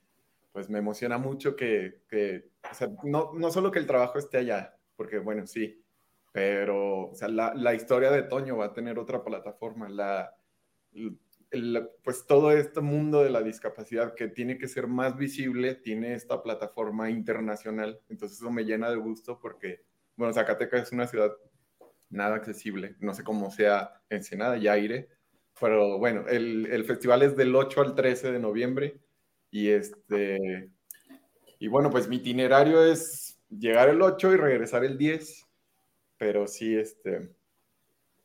[0.52, 4.38] pues me emociona mucho que, que o sea, no, no, solo que el trabajo esté
[4.38, 5.82] allá, porque bueno, sí,
[6.32, 10.34] pero o sea, la, la, historia de Toño va a tener otra plataforma, la,
[12.02, 16.42] pues todo este mundo de la discapacidad que tiene que ser más visible, tiene esta
[16.42, 19.84] plataforma internacional, entonces eso me llena de gusto porque,
[20.16, 21.32] bueno, Zacatecas es una ciudad
[22.10, 25.08] nada accesible, no sé cómo sea Ensenada, ya iré,
[25.60, 29.00] pero bueno, el, el, festival es del 8 al 13 de noviembre
[29.50, 30.70] y este,
[31.58, 35.46] y bueno, pues mi itinerario es llegar el 8 y regresar el 10,
[36.18, 37.30] pero sí, este,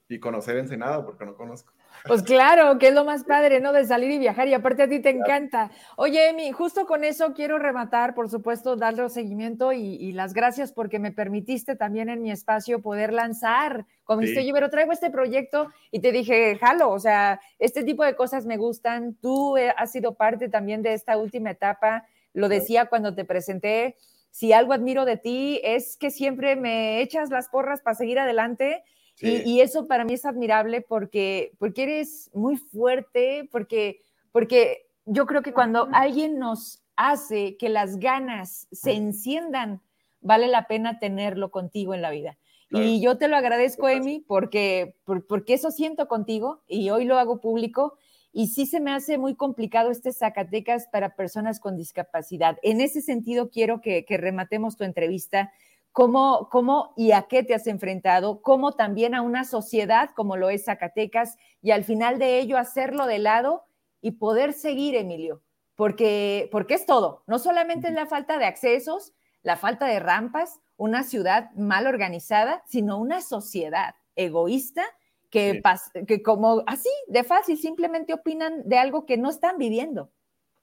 [0.09, 1.73] y conocer Ensenada porque no conozco.
[2.07, 3.73] Pues claro, que es lo más padre, ¿no?
[3.73, 5.71] De salir y viajar, y aparte a ti te encanta.
[5.95, 10.99] Oye, Emi, justo con eso quiero rematar, por supuesto, darle seguimiento y, las gracias porque
[10.99, 13.85] me permitiste también en mi espacio poder lanzar.
[14.03, 14.45] Como sí.
[14.45, 18.45] yo, pero traigo este proyecto y te dije, jalo, o sea, este tipo de cosas
[18.45, 19.15] me gustan.
[19.15, 23.95] Tú eh, has sido parte también de esta última etapa, lo decía cuando te presenté.
[24.31, 28.83] Si algo admiro de ti es que siempre me echas las porras para seguir adelante
[29.19, 34.01] y, eso para mí es admirable porque, porque eres muy fuerte, porque,
[34.31, 39.81] porque yo creo que cuando alguien nos hace que las ganas se enciendan,
[40.21, 42.37] vale la pena tenerlo contigo en la vida.
[42.73, 44.95] Y yo te lo agradezco, Emi, porque,
[45.27, 47.97] porque eso siento contigo y hoy lo hago público.
[48.31, 52.57] Y sí se me hace muy complicado este Zacatecas para personas con discapacidad.
[52.63, 55.51] En ese sentido, quiero que, que rematemos tu entrevista
[55.91, 60.49] cómo, cómo y a qué te has enfrentado, cómo también a una sociedad como lo
[60.49, 63.65] es Zacatecas y al final de ello hacerlo de lado
[64.01, 65.41] y poder seguir, Emilio,
[65.75, 69.13] porque, porque es todo, no solamente es la falta de accesos,
[69.43, 74.83] la falta de rampas, una ciudad mal organizada, sino una sociedad egoísta
[75.29, 75.61] que,
[76.07, 80.11] que como así, de fácil, simplemente opinan de algo que no están viviendo.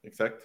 [0.03, 0.45] Exacto.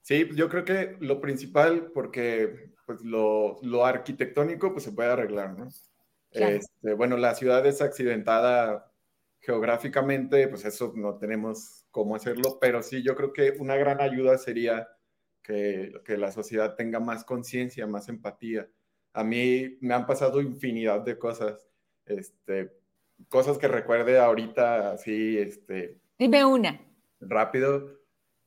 [0.00, 5.58] Sí, yo creo que lo principal, porque pues lo, lo, arquitectónico pues se puede arreglar,
[5.58, 5.68] ¿no?
[6.30, 8.90] Este, bueno, la ciudad es accidentada
[9.40, 14.38] geográficamente, pues eso no tenemos cómo hacerlo, pero sí, yo creo que una gran ayuda
[14.38, 14.88] sería
[15.42, 18.68] que, que la sociedad tenga más conciencia, más empatía.
[19.12, 21.68] A mí me han pasado infinidad de cosas,
[22.06, 22.72] este,
[23.28, 26.00] cosas que recuerde ahorita así, este...
[26.18, 26.80] Dime una.
[27.20, 28.00] Rápido,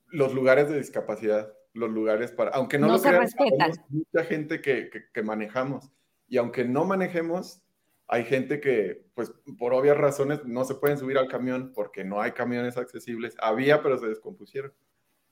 [0.08, 3.72] los lugares de discapacidad los lugares para, aunque no, lo se respetan.
[3.90, 5.92] mucha gente que, que, manejamos
[6.28, 7.62] y aunque no manejemos,
[8.08, 12.22] hay gente que, pues por obvias razones, no se pueden subir al camión porque no
[12.22, 13.36] hay camiones accesibles.
[13.40, 14.74] Había, pero se descompusieron.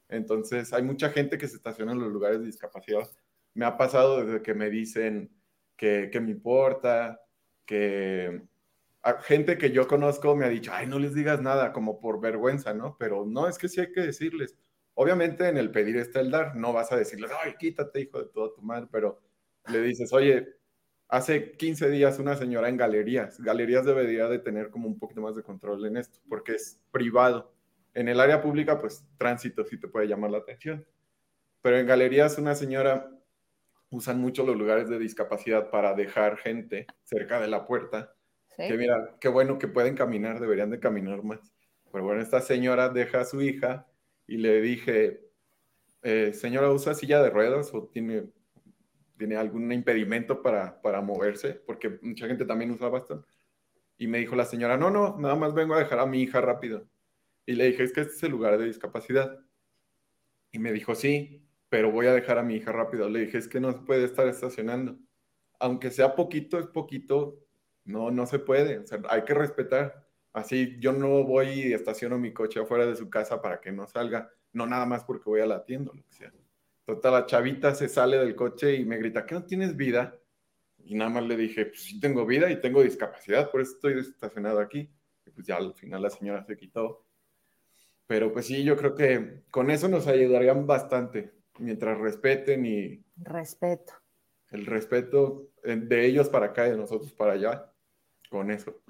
[0.10, 3.10] Entonces, hay mucha gente que se estaciona en los lugares de discapacidad.
[3.54, 5.32] Me ha pasado desde que me dicen
[5.78, 7.22] que, que me importa,
[7.66, 8.42] que
[9.22, 12.74] gente que yo conozco me ha dicho, ay, no les digas nada, como por vergüenza,
[12.74, 12.98] ¿no?
[12.98, 14.58] Pero no, es que sí hay que decirles
[14.96, 18.30] Obviamente en el pedir está el dar, no vas a decirles, ay, quítate, hijo de
[18.30, 19.20] toda tu madre, pero
[19.68, 20.56] le dices, oye,
[21.08, 25.36] hace 15 días una señora en galerías, galerías debería de tener como un poquito más
[25.36, 27.54] de control en esto, porque es privado.
[27.96, 30.86] En el área pública, pues tránsito sí te puede llamar la atención,
[31.62, 33.10] pero en galerías una señora
[33.90, 38.16] usan mucho los lugares de discapacidad para dejar gente cerca de la puerta.
[38.58, 41.54] Que mira, qué bueno que pueden caminar, deberían de caminar más.
[41.92, 43.88] Pero bueno, esta señora deja a su hija
[44.28, 45.30] y le dije,
[46.02, 48.26] eh, señora, ¿usa silla de ruedas o tiene,
[49.18, 51.54] tiene algún impedimento para, para moverse?
[51.54, 53.26] Porque mucha gente también usa bastón.
[53.98, 56.42] Y me dijo la señora, no, no, nada más vengo a dejar a mi hija
[56.42, 56.88] rápido.
[57.46, 59.40] Y le dije, es que este es el lugar de discapacidad.
[60.52, 63.10] Y me dijo, sí, pero voy a dejar a mi hija rápido.
[63.10, 64.98] Le dije, es que no se puede estar estacionando.
[65.60, 67.40] Aunque sea poquito, es poquito,
[67.86, 68.84] no, no se puede.
[69.10, 70.03] Hay que respetar.
[70.34, 73.88] Así yo no voy y estaciono mi coche afuera de su casa para que no
[73.88, 76.34] salga, no nada más porque voy a la tienda, lo que sea.
[76.86, 80.20] Total, la chavita se sale del coche y me grita, ¿qué no tienes vida?
[80.86, 84.00] Y nada más le dije, pues sí tengo vida y tengo discapacidad, por eso estoy
[84.00, 84.90] estacionado aquí.
[85.26, 87.06] Y pues ya al final la señora se quitó.
[88.08, 93.02] Pero pues sí, yo creo que con eso nos ayudarían bastante, mientras respeten y...
[93.16, 93.94] Respeto.
[94.52, 97.72] El respeto de ellos para acá y de nosotros para allá,
[98.30, 98.82] con eso.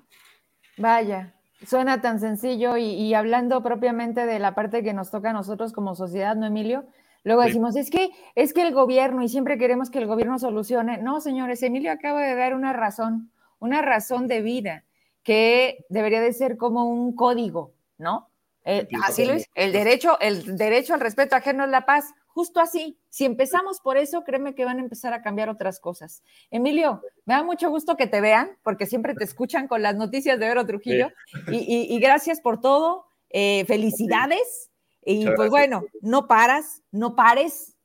[0.78, 1.34] Vaya,
[1.66, 5.96] suena tan sencillo y, hablando propiamente de la parte que nos toca a nosotros como
[5.96, 6.86] sociedad, ¿no, Emilio?
[7.24, 10.98] Luego decimos, es que, es que el gobierno, y siempre queremos que el gobierno solucione.
[10.98, 14.84] No, señores, Emilio acaba de dar una razón, una razón de vida,
[15.24, 18.28] que debería de ser como un código, ¿no?
[18.66, 22.14] Eh, así lo es, el derecho, el derecho al respeto ajeno es la paz.
[22.34, 26.24] Justo así, si empezamos por eso, créeme que van a empezar a cambiar otras cosas.
[26.50, 30.40] Emilio, me da mucho gusto que te vean, porque siempre te escuchan con las noticias
[30.40, 31.12] de Vero Trujillo.
[31.48, 33.06] Y, gracias por todo.
[33.30, 34.72] Eh, felicidades.
[35.06, 37.76] Y pues bueno, no paras, no pares.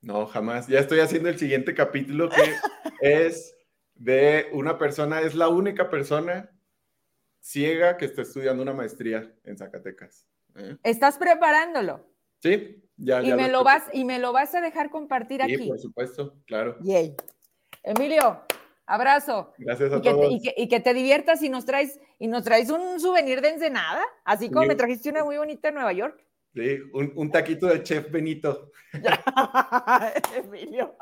[0.00, 0.68] No, jamás.
[0.68, 2.36] Ya estoy haciendo el siguiente capítulo que
[3.00, 3.56] es
[3.96, 6.50] de una persona, es la única persona
[7.40, 10.28] ciega que está estudiando una maestría en Zacatecas.
[10.54, 10.76] ¿eh?
[10.84, 12.06] ¿Estás preparándolo?
[12.40, 15.56] Sí, y, me lo vas, y me lo vas a dejar compartir aquí.
[15.56, 16.76] Sí, por supuesto, claro.
[16.80, 17.16] Yay.
[17.82, 18.40] Emilio,
[18.86, 19.52] Abrazo.
[19.58, 20.42] Gracias a y que, todos.
[20.42, 24.02] Te, y, que, te diviertas y nos traes y nos traes un souvenir de Ensenada,
[24.24, 26.24] así como me trajiste una muy bonita en Nueva York.
[26.54, 28.70] Sí, un, un taquito del chef Benito.
[30.36, 30.94] Emilio.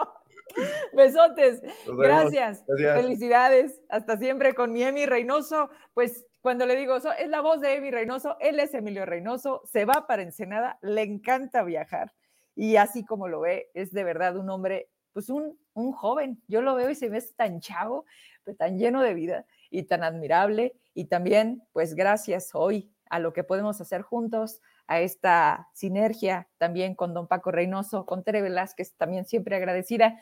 [0.92, 1.61] Besotes.
[1.86, 2.64] Gracias.
[2.66, 3.03] Gracias.
[3.03, 3.80] Felicidades.
[3.88, 5.70] Hasta siempre con mi Emi Reynoso.
[5.94, 9.84] Pues cuando le digo, es la voz de Emi Reynoso, él es Emilio Reynoso, se
[9.84, 12.12] va para Ensenada, le encanta viajar.
[12.55, 16.43] Y así como lo ve, es de verdad un hombre, pues un, un joven.
[16.49, 18.05] Yo lo veo y se ve tan chavo,
[18.45, 20.74] pero tan lleno de vida y tan admirable.
[20.95, 26.95] Y también, pues gracias hoy a lo que podemos hacer juntos, a esta sinergia también
[26.95, 30.18] con don Paco Reynoso, con Tere Velázquez, también siempre agradecida.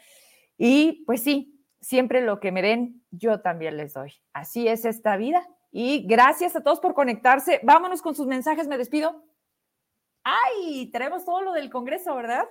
[0.56, 4.14] Y pues sí, siempre lo que me den, yo también les doy.
[4.32, 5.46] Así es esta vida.
[5.70, 7.60] Y gracias a todos por conectarse.
[7.62, 9.24] Vámonos con sus mensajes, me despido.
[10.24, 10.90] ¡Ay!
[10.90, 12.46] Tenemos todo lo del Congreso, ¿verdad?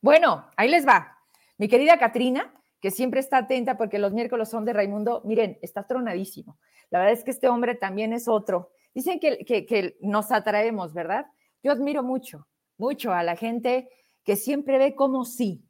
[0.00, 1.18] Bueno, ahí les va.
[1.56, 5.86] Mi querida Katrina, que siempre está atenta porque los miércoles son de Raimundo, miren, está
[5.86, 6.58] tronadísimo.
[6.90, 8.70] La verdad es que este hombre también es otro.
[8.94, 11.26] Dicen que, que, que nos atraemos, ¿verdad?
[11.62, 13.88] Yo admiro mucho, mucho a la gente
[14.24, 15.64] que siempre ve como sí.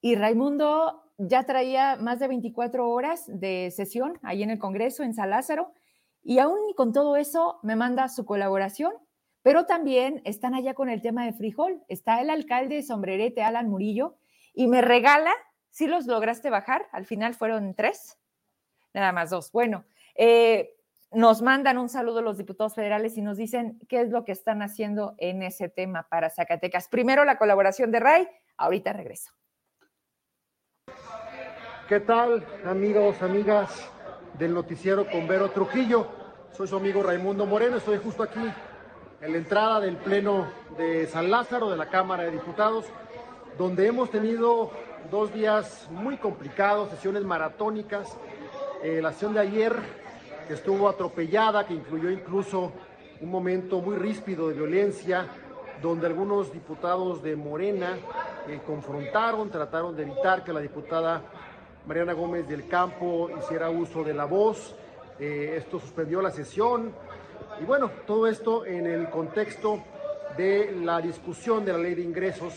[0.00, 5.14] Y Raimundo ya traía más de 24 horas de sesión ahí en el Congreso, en
[5.14, 5.72] San Lázaro,
[6.22, 8.92] y aún con todo eso me manda su colaboración,
[9.42, 11.82] pero también están allá con el tema de frijol.
[11.88, 14.16] Está el alcalde de Sombrerete, Alan Murillo,
[14.52, 15.32] y me regala,
[15.70, 18.18] si los lograste bajar, al final fueron tres,
[18.92, 19.50] nada más dos.
[19.52, 20.74] Bueno, eh,
[21.12, 24.62] nos mandan un saludo los diputados federales y nos dicen qué es lo que están
[24.62, 26.88] haciendo en ese tema para Zacatecas.
[26.88, 29.32] Primero la colaboración de Ray, ahorita regreso.
[31.88, 33.90] ¿Qué tal, amigos, amigas
[34.38, 36.06] del noticiero con Vero Trujillo?
[36.52, 38.40] Soy su amigo Raimundo Moreno, estoy justo aquí
[39.20, 40.46] en la entrada del Pleno
[40.78, 42.86] de San Lázaro de la Cámara de Diputados,
[43.58, 44.70] donde hemos tenido
[45.10, 48.16] dos días muy complicados, sesiones maratónicas.
[48.82, 49.76] Eh, la sesión de ayer,
[50.48, 52.72] que estuvo atropellada, que incluyó incluso
[53.20, 55.26] un momento muy ríspido de violencia,
[55.82, 57.98] donde algunos diputados de Morena
[58.48, 61.22] eh, confrontaron, trataron de evitar que la diputada
[61.86, 64.74] Mariana Gómez del Campo hiciera uso de la voz.
[65.18, 66.92] Eh, esto suspendió la sesión.
[67.60, 69.82] Y bueno, todo esto en el contexto
[70.36, 72.54] de la discusión de la ley de ingresos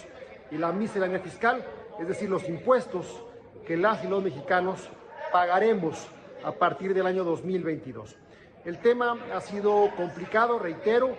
[0.52, 1.66] y la miscelánea fiscal,
[2.00, 3.24] es decir, los impuestos
[3.66, 4.90] que las y los mexicanos
[5.32, 6.08] pagaremos
[6.44, 8.16] a partir del año 2022.
[8.66, 11.16] El tema ha sido complicado, reitero.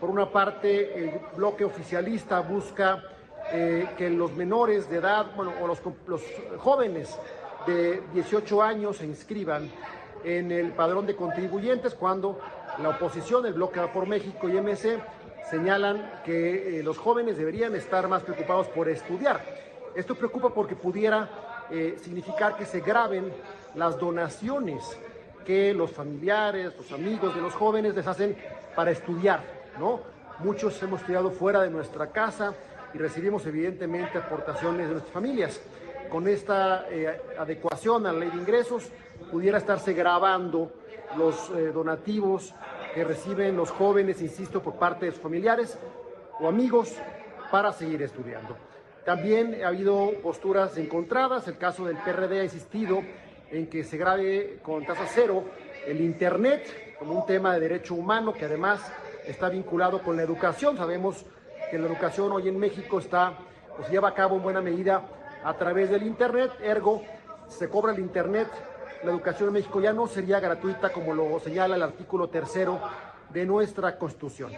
[0.00, 3.02] Por una parte, el bloque oficialista busca
[3.52, 6.22] eh, que los menores de edad, bueno, o los, los
[6.58, 7.18] jóvenes
[7.68, 9.70] de 18 años se inscriban
[10.24, 12.40] en el padrón de contribuyentes cuando
[12.82, 14.98] la oposición, el bloque por México y MC,
[15.50, 19.44] señalan que eh, los jóvenes deberían estar más preocupados por estudiar.
[19.94, 23.32] Esto preocupa porque pudiera eh, significar que se graben
[23.74, 24.98] las donaciones
[25.44, 28.36] que los familiares, los amigos de los jóvenes les hacen
[28.74, 29.42] para estudiar,
[29.78, 30.00] ¿no?
[30.40, 32.54] Muchos hemos estudiado fuera de nuestra casa
[32.94, 35.60] y recibimos evidentemente aportaciones de nuestras familias
[36.08, 38.90] con esta eh, adecuación a la ley de ingresos,
[39.30, 40.72] pudiera estarse grabando
[41.16, 42.54] los eh, donativos
[42.94, 45.78] que reciben los jóvenes, insisto, por parte de sus familiares
[46.40, 46.94] o amigos
[47.50, 48.56] para seguir estudiando.
[49.04, 53.02] También ha habido posturas encontradas, el caso del PRD ha insistido
[53.50, 55.44] en que se grabe con tasa cero
[55.86, 58.80] el Internet como un tema de derecho humano que además
[59.26, 60.76] está vinculado con la educación.
[60.76, 61.24] Sabemos
[61.70, 63.38] que la educación hoy en México está,
[63.78, 65.02] o se lleva a cabo en buena medida
[65.44, 67.02] a través del Internet, ergo
[67.48, 68.48] se cobra el Internet,
[69.02, 72.80] la educación en México ya no sería gratuita como lo señala el artículo tercero
[73.30, 74.52] de nuestra Constitución.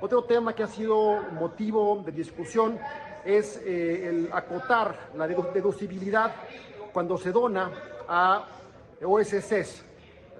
[0.00, 2.78] Otro tema que ha sido motivo de discusión
[3.24, 6.32] es eh, el acotar la deducibilidad
[6.92, 7.70] cuando se dona
[8.08, 8.44] a
[9.02, 9.84] OSCs,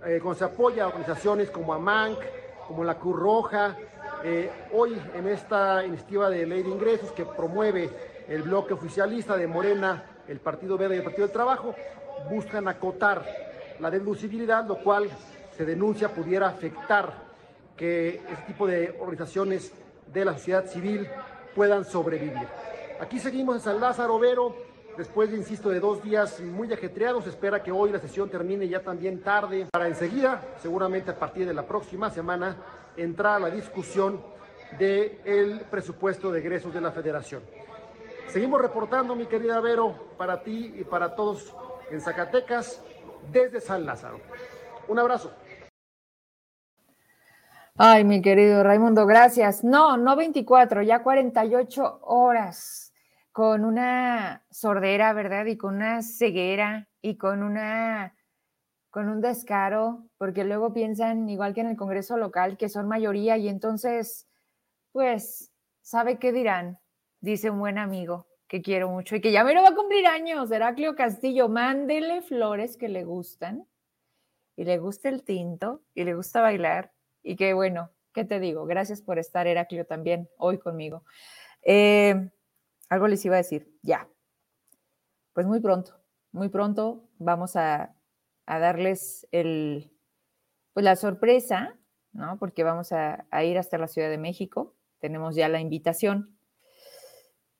[0.07, 2.19] eh, cuando se apoya a organizaciones como AMANC,
[2.67, 3.77] como la Cruz Roja.
[4.23, 7.91] Eh, hoy en esta iniciativa de ley de ingresos que promueve
[8.29, 11.75] el bloque oficialista de Morena, el Partido Verde y el Partido del Trabajo,
[12.31, 13.25] buscan acotar
[13.81, 15.09] la deducibilidad, lo cual
[15.57, 17.13] se denuncia pudiera afectar
[17.77, 19.73] que este tipo de organizaciones
[20.13, 21.09] de la sociedad civil
[21.55, 22.47] puedan sobrevivir.
[23.01, 24.55] Aquí seguimos en San Lázaro Vero,
[24.97, 28.83] después, de, insisto, de dos días muy ajetreados, espera que hoy la sesión termine ya
[28.83, 32.57] también tarde, para enseguida, seguramente a partir de la próxima semana,
[32.97, 34.21] entrar a la discusión
[34.79, 37.43] del presupuesto de egresos de la federación.
[38.29, 41.55] Seguimos reportando, mi querida Vero, para ti y para todos
[41.91, 42.83] en Zacatecas,
[43.33, 44.21] desde San Lázaro.
[44.87, 45.33] Un abrazo.
[47.77, 49.65] Ay, mi querido Raimundo, gracias.
[49.65, 52.93] No, no 24, ya 48 horas
[53.33, 55.47] con una sordera, ¿verdad?
[55.47, 58.15] Y con una ceguera y con una
[58.91, 63.37] con un descaro, porque luego piensan, igual que en el Congreso local, que son mayoría
[63.37, 64.27] y entonces,
[64.93, 65.53] pues,
[65.83, 66.79] ¿sabe qué dirán?
[67.21, 70.07] Dice un buen amigo que quiero mucho y que ya me lo va a cumplir
[70.07, 73.67] años, Heraclio Castillo, mándele flores que le gustan
[74.57, 76.93] y le gusta el tinto y le gusta bailar
[77.23, 78.65] y que bueno, ¿qué te digo?
[78.65, 81.05] Gracias por estar, Heraclio, también hoy conmigo.
[81.63, 82.31] Eh,
[82.89, 84.09] algo les iba a decir, ya.
[85.35, 86.01] Pues muy pronto,
[86.33, 87.95] muy pronto vamos a
[88.49, 89.93] a darles el,
[90.73, 91.77] pues la sorpresa,
[92.13, 92.39] ¿no?
[92.39, 94.75] Porque vamos a, ir hasta la Ciudad de México.
[95.01, 96.38] Tenemos ya la invitación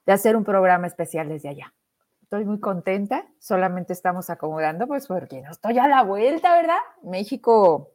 [0.09, 1.75] de hacer un programa especial desde allá.
[2.23, 6.79] Estoy muy contenta, solamente estamos acomodando, pues porque no estoy a la vuelta, ¿verdad?
[7.03, 7.93] México,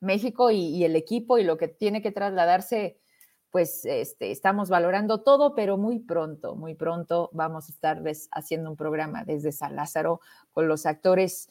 [0.00, 2.98] México y, el equipo y lo que tiene que trasladarse,
[3.50, 8.76] pues este, estamos valorando todo, pero muy pronto, muy pronto vamos a estar haciendo un
[8.76, 10.20] programa desde San Lázaro
[10.52, 11.48] con los actores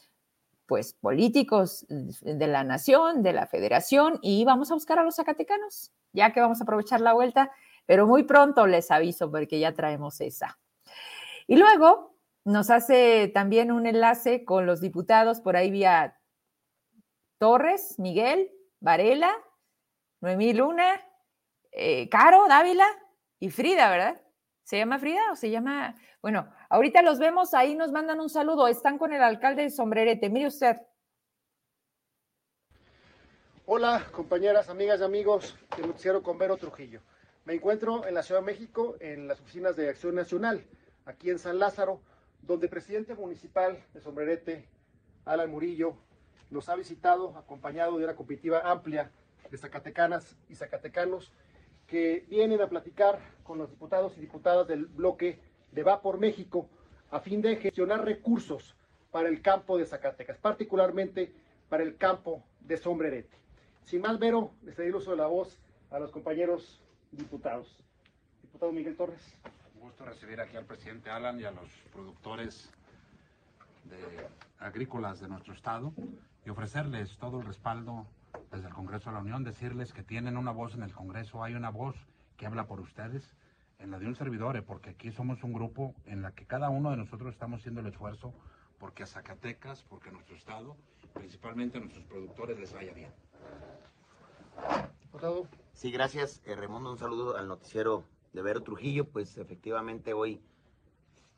[0.68, 5.92] pues políticos de la nación, de la federación, y vamos a buscar a los zacatecanos,
[6.12, 7.52] ya que vamos a aprovechar la vuelta,
[7.86, 10.60] pero muy pronto les aviso porque ya traemos esa.
[11.48, 12.16] Y luego
[12.46, 16.20] nos hace también un enlace con los diputados por ahí vía
[17.38, 19.32] Torres, Miguel, Varela,
[20.22, 21.02] Noemí Luna,
[21.72, 22.88] eh, Caro, Dávila
[23.40, 24.22] y Frida, ¿verdad?
[24.64, 25.96] ¿Se llama Frida o se llama?
[26.22, 28.68] Bueno, ahorita los vemos, ahí nos mandan un saludo.
[28.68, 30.30] Están con el alcalde de Sombrerete.
[30.30, 30.78] Mire usted.
[33.66, 37.02] Hola, compañeras, amigas y amigos del noticiero Convero Trujillo.
[37.46, 40.64] Me encuentro en la Ciudad de México, en las oficinas de Acción Nacional,
[41.04, 42.00] aquí en San Lázaro,
[42.42, 44.70] donde el presidente municipal de Sombrerete,
[45.26, 45.98] Alan Murillo,
[46.52, 49.12] nos ha visitado acompañado de una comitiva amplia
[49.52, 51.34] de zacatecanas y zacatecanos
[51.86, 55.42] que vienen a platicar con los diputados y diputadas del bloque
[55.74, 56.70] de Va por México
[57.12, 58.74] a fin de gestionar recursos
[59.12, 61.34] para el campo de Zacatecas, particularmente
[61.68, 63.38] para el campo de Sombrerete.
[63.84, 65.60] Sin más, Vero, les doy el uso de la voz
[65.92, 66.80] a los compañeros
[67.18, 67.78] diputados.
[68.42, 69.22] Diputado Miguel Torres.
[69.76, 72.70] Un gusto recibir aquí al presidente Alan y a los productores
[74.60, 75.94] agrícolas de nuestro estado
[76.46, 78.06] y ofrecerles todo el respaldo
[78.52, 81.54] desde el Congreso de la Unión, decirles que tienen una voz en el Congreso, hay
[81.54, 81.96] una voz
[82.38, 83.36] que habla por ustedes,
[83.80, 86.70] en la de un servidor, eh, porque aquí somos un grupo en la que cada
[86.70, 88.34] uno de nosotros estamos haciendo el esfuerzo
[88.80, 90.76] porque a Zacatecas, porque a nuestro estado,
[91.14, 93.12] principalmente a nuestros productores les vaya bien.
[95.74, 96.56] Sí, gracias, eh.
[96.68, 99.06] Un saludo al noticiero de Vero Trujillo.
[99.06, 100.42] Pues efectivamente hoy,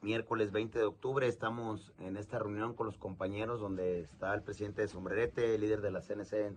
[0.02, 4.82] miércoles 20 de octubre, estamos en esta reunión con los compañeros donde está el presidente
[4.82, 6.56] de Sombrerete, el líder de la CNC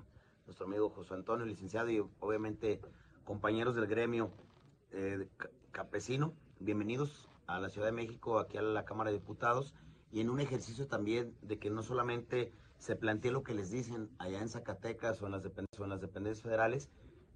[0.48, 2.80] nuestro amigo José Antonio, licenciado, y obviamente
[3.24, 4.30] compañeros del gremio
[4.92, 5.28] eh,
[5.72, 6.32] campesino.
[6.58, 9.74] Bienvenidos a la Ciudad de México, aquí a la Cámara de Diputados,
[10.10, 14.08] y en un ejercicio también de que no solamente se plantee lo que les dicen
[14.18, 16.88] allá en Zacatecas o en las, dependencias, en las dependencias federales,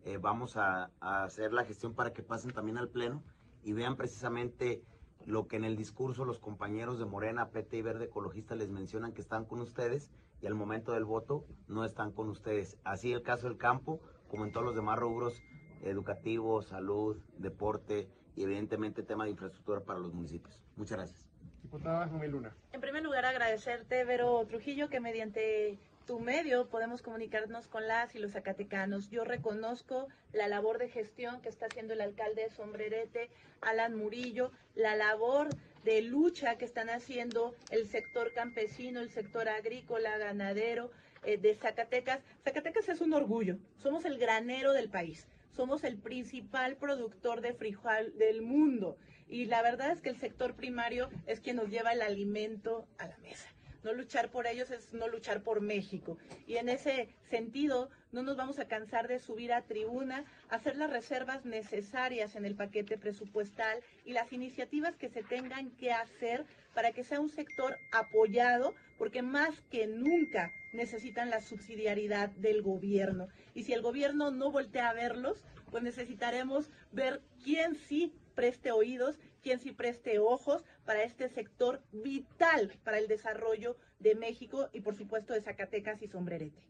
[0.04, 3.22] eh, vamos a, a hacer la gestión para que pasen también al Pleno
[3.62, 4.82] y vean precisamente
[5.26, 9.12] lo que en el discurso los compañeros de Morena, PT y Verde Ecologista les mencionan
[9.12, 10.10] que están con ustedes
[10.40, 12.76] y al momento del voto no están con ustedes.
[12.84, 15.40] Así el caso del campo, como en todos los demás rubros
[15.82, 20.60] educativos, salud, deporte y evidentemente tema de infraestructura para los municipios.
[20.76, 21.28] Muchas gracias.
[21.62, 22.54] Diputada Luna.
[22.72, 25.78] En primer lugar, agradecerte, Vero Trujillo, que mediante
[26.12, 29.08] tu medio podemos comunicarnos con las y los zacatecanos.
[29.08, 33.30] Yo reconozco la labor de gestión que está haciendo el alcalde de Sombrerete,
[33.62, 35.48] Alan Murillo, la labor
[35.84, 40.90] de lucha que están haciendo el sector campesino, el sector agrícola, ganadero
[41.24, 42.20] eh, de Zacatecas.
[42.44, 45.26] Zacatecas es un orgullo, somos el granero del país,
[45.56, 48.98] somos el principal productor de frijol del mundo
[49.30, 53.06] y la verdad es que el sector primario es quien nos lleva el alimento a
[53.06, 53.51] la mesa.
[53.82, 56.18] No luchar por ellos es no luchar por México.
[56.46, 60.90] Y en ese sentido, no nos vamos a cansar de subir a tribuna, hacer las
[60.90, 66.44] reservas necesarias en el paquete presupuestal y las iniciativas que se tengan que hacer
[66.74, 73.28] para que sea un sector apoyado, porque más que nunca necesitan la subsidiariedad del gobierno.
[73.54, 79.18] Y si el gobierno no voltea a verlos, pues necesitaremos ver quién sí preste oídos
[79.42, 84.96] quien sí preste ojos para este sector vital para el desarrollo de México y por
[84.96, 86.62] supuesto de Zacatecas y Sombrerete.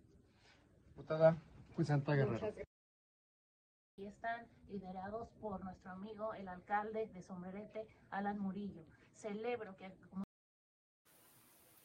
[0.89, 1.37] Diputada
[1.85, 2.55] Santa Guerrero.
[3.97, 8.85] Y están liderados por nuestro amigo el alcalde de Sombrerete, Alan Murillo.
[9.15, 9.91] Celebro que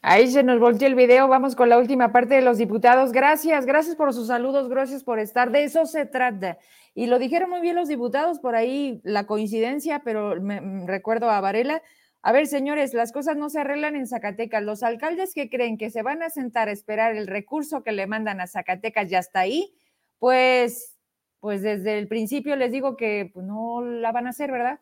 [0.01, 1.27] Ahí se nos volteó el video.
[1.27, 3.11] Vamos con la última parte de los diputados.
[3.11, 5.51] Gracias, gracias por sus saludos, gracias por estar.
[5.51, 6.57] De eso se trata.
[6.93, 11.29] Y lo dijeron muy bien los diputados por ahí, la coincidencia, pero me, me recuerdo
[11.29, 11.81] a Varela.
[12.21, 14.63] A ver, señores, las cosas no se arreglan en Zacatecas.
[14.63, 18.07] Los alcaldes que creen que se van a sentar a esperar el recurso que le
[18.07, 19.73] mandan a Zacatecas ya está ahí,
[20.19, 20.95] pues,
[21.39, 24.79] pues desde el principio les digo que pues, no la van a hacer, ¿verdad?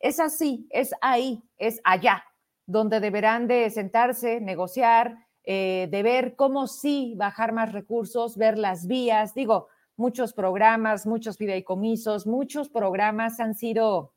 [0.00, 2.24] Es así, es ahí, es allá
[2.66, 8.86] donde deberán de sentarse, negociar, eh, de ver cómo sí bajar más recursos, ver las
[8.86, 9.32] vías.
[9.34, 14.12] Digo, muchos programas, muchos fideicomisos, muchos programas han sido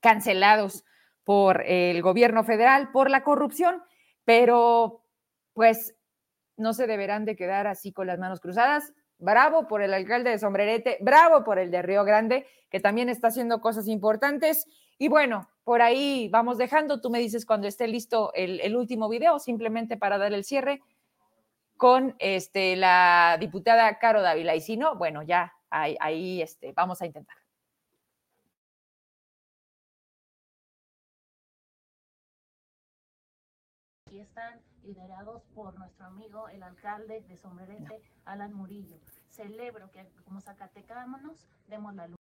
[0.00, 0.84] cancelados
[1.24, 3.82] por el gobierno federal por la corrupción,
[4.24, 5.04] pero
[5.52, 5.94] pues
[6.56, 8.92] no se deberán de quedar así con las manos cruzadas.
[9.18, 13.28] Bravo por el alcalde de Sombrerete, bravo por el de Río Grande, que también está
[13.28, 14.66] haciendo cosas importantes.
[15.02, 17.00] Y bueno, por ahí vamos dejando.
[17.00, 20.82] Tú me dices cuando esté listo el, último video, simplemente para dar el cierre
[21.78, 24.54] con este, la diputada Caro Dávila.
[24.56, 27.38] Y si no, bueno, ya ahí, ahí este, vamos a intentar.
[34.10, 38.98] Y están liderados por nuestro amigo, el alcalde de Sombrerete, Alan Murillo.
[39.28, 42.19] Celebro que como Zacatecanos demos la luz.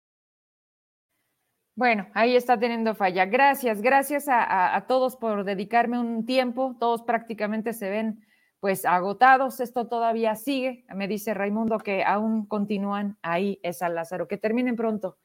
[1.75, 3.25] Bueno, ahí está teniendo falla.
[3.25, 6.75] Gracias, gracias a, todos por dedicarme un tiempo.
[6.79, 8.23] Todos prácticamente se ven
[8.59, 9.59] pues agotados.
[9.59, 10.85] Esto todavía sigue.
[10.93, 14.27] Me dice Raimundo que aún continúan ahí, es San Lázaro.
[14.27, 15.17] Que terminen pronto,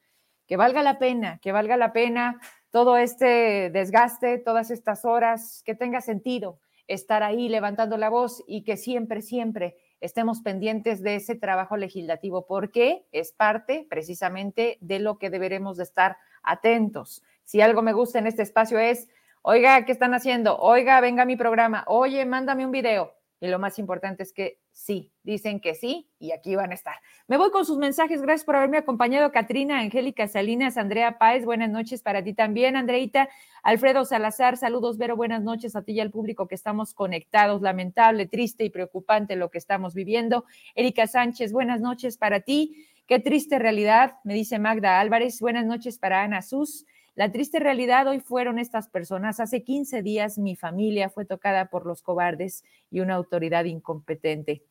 [0.47, 2.39] que valga la pena, que valga la pena
[2.71, 8.63] todo este desgaste, todas estas horas, que tenga sentido estar ahí levantando la voz y
[8.63, 15.19] que siempre, siempre estemos pendientes de ese trabajo legislativo, porque es parte precisamente de lo
[15.19, 16.17] que deberemos de estar
[16.49, 17.23] atentos.
[17.43, 19.07] Si algo me gusta en este espacio es,
[19.41, 20.57] oiga, ¿qué están haciendo?
[20.57, 21.83] Oiga, venga a mi programa.
[21.87, 23.13] Oye, mándame un video.
[23.41, 26.95] Y lo más importante es que sí, dicen que sí y aquí van a estar.
[27.27, 28.21] Me voy con sus mensajes.
[28.21, 31.45] Gracias por haberme acompañado, Katrina, Angélica Salinas, Andrea Páez.
[31.45, 33.29] Buenas noches para ti también, Andreita.
[33.63, 35.15] Alfredo Salazar, saludos, Vero.
[35.15, 37.61] Buenas noches a ti y al público que estamos conectados.
[37.61, 40.43] Lamentable, triste y preocupante lo que estamos viviendo.
[40.75, 42.87] Erika Sánchez, buenas noches para ti.
[43.09, 45.41] Qué triste realidad, me dice Magda Álvarez.
[45.41, 46.85] Buenas noches para Ana Sus.
[47.15, 49.39] La triste realidad hoy fueron estas personas.
[49.39, 54.63] Hace 15 días mi familia fue tocada por los cobardes y una autoridad incompetente.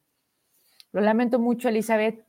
[0.92, 2.24] Lo lamento mucho, Elizabeth.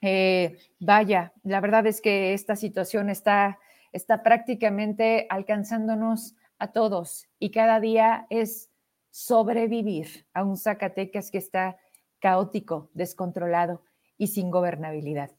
[0.00, 3.58] Eh, vaya, la verdad es que esta situación está,
[3.92, 8.70] está prácticamente alcanzándonos a todos y cada día es
[9.10, 11.76] sobrevivir a un Zacatecas que está
[12.18, 13.82] caótico, descontrolado
[14.16, 15.30] y sin gobernabilidad.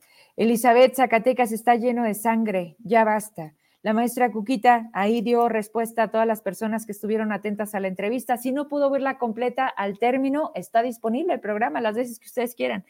[0.42, 3.54] Elizabeth Zacatecas está lleno de sangre, ya basta.
[3.84, 7.88] La maestra Cuquita ahí dio respuesta a todas las personas que estuvieron atentas a la
[7.88, 8.38] entrevista.
[8.38, 12.56] Si no pudo verla completa al término, está disponible el programa las veces que ustedes
[12.56, 12.86] quieran.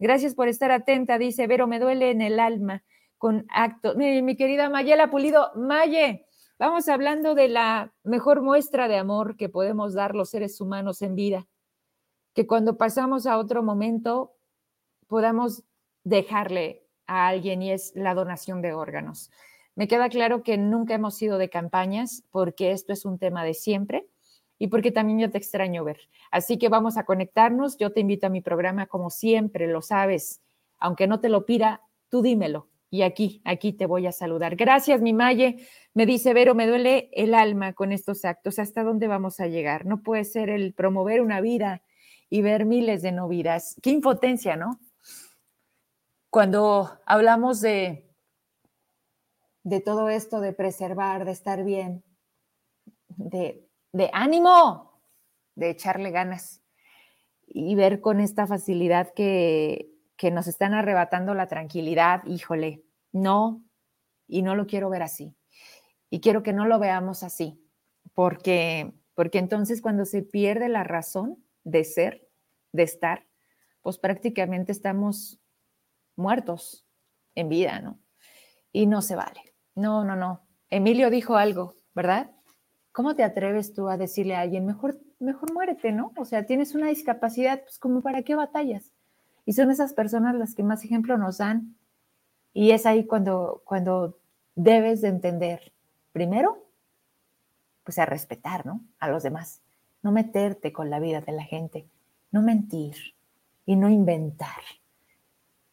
[0.00, 2.82] Gracias por estar atenta, dice Vero, me duele en el alma
[3.18, 3.94] con acto.
[3.94, 6.26] Mi, mi querida Mayela Pulido, Maye,
[6.58, 11.14] vamos hablando de la mejor muestra de amor que podemos dar los seres humanos en
[11.14, 11.46] vida,
[12.34, 14.34] que cuando pasamos a otro momento
[15.06, 15.62] podamos
[16.02, 19.30] dejarle a alguien y es la donación de órganos.
[19.74, 23.54] Me queda claro que nunca hemos sido de campañas porque esto es un tema de
[23.54, 24.06] siempre
[24.58, 26.08] y porque también yo te extraño ver.
[26.30, 27.76] Así que vamos a conectarnos.
[27.76, 30.40] Yo te invito a mi programa como siempre, lo sabes.
[30.78, 32.68] Aunque no te lo pida, tú dímelo.
[32.88, 34.56] Y aquí, aquí te voy a saludar.
[34.56, 35.56] Gracias, mi Maye.
[35.92, 38.58] Me dice Vero, me duele el alma con estos actos.
[38.58, 39.84] ¿Hasta dónde vamos a llegar?
[39.86, 41.82] No puede ser el promover una vida
[42.30, 43.76] y ver miles de no vidas.
[43.82, 44.80] Qué impotencia, ¿no?
[46.30, 48.10] Cuando hablamos de,
[49.62, 52.04] de todo esto, de preservar, de estar bien,
[53.08, 55.00] de, de ánimo,
[55.54, 56.62] de echarle ganas
[57.46, 63.64] y ver con esta facilidad que, que nos están arrebatando la tranquilidad, híjole, no,
[64.26, 65.36] y no lo quiero ver así.
[66.10, 67.60] Y quiero que no lo veamos así,
[68.14, 72.28] porque, porque entonces cuando se pierde la razón de ser,
[72.72, 73.26] de estar,
[73.82, 75.40] pues prácticamente estamos
[76.16, 76.86] muertos
[77.34, 77.98] en vida, ¿no?
[78.72, 79.54] Y no se vale.
[79.74, 80.40] No, no, no.
[80.70, 82.30] Emilio dijo algo, ¿verdad?
[82.92, 86.12] ¿Cómo te atreves tú a decirle a alguien, mejor, mejor muérete, ¿no?
[86.16, 88.90] O sea, tienes una discapacidad, pues como para qué batallas.
[89.44, 91.76] Y son esas personas las que más ejemplo nos dan.
[92.52, 94.18] Y es ahí cuando, cuando
[94.54, 95.72] debes de entender,
[96.12, 96.66] primero,
[97.84, 98.80] pues a respetar, ¿no?
[98.98, 99.62] A los demás.
[100.02, 101.86] No meterte con la vida de la gente,
[102.32, 102.96] no mentir
[103.64, 104.62] y no inventar.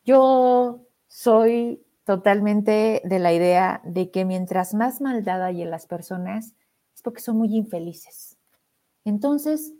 [0.05, 6.53] Yo soy totalmente de la idea de que mientras más maldad hay en las personas
[6.93, 8.37] es porque son muy infelices.
[9.05, 9.73] Entonces,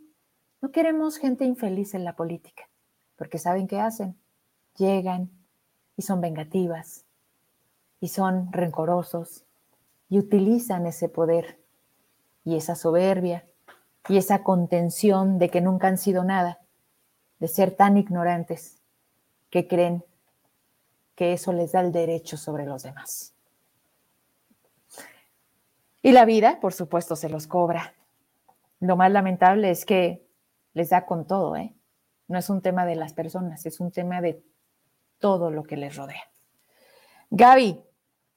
[0.64, 2.70] No queremos gente infeliz en la política,
[3.16, 4.16] porque saben qué hacen.
[4.78, 5.28] Llegan
[5.94, 7.04] y son vengativas,
[8.00, 9.44] y son rencorosos,
[10.08, 11.60] y utilizan ese poder
[12.44, 13.44] y esa soberbia
[14.08, 16.60] y esa contención de que nunca han sido nada,
[17.40, 18.80] de ser tan ignorantes
[19.50, 20.02] que creen
[21.14, 23.34] que eso les da el derecho sobre los demás.
[26.02, 27.94] Y la vida, por supuesto, se los cobra.
[28.80, 30.26] Lo más lamentable es que
[30.74, 31.74] les da con todo, ¿eh?
[32.28, 34.42] No es un tema de las personas, es un tema de
[35.18, 36.22] todo lo que les rodea.
[37.30, 37.80] Gaby,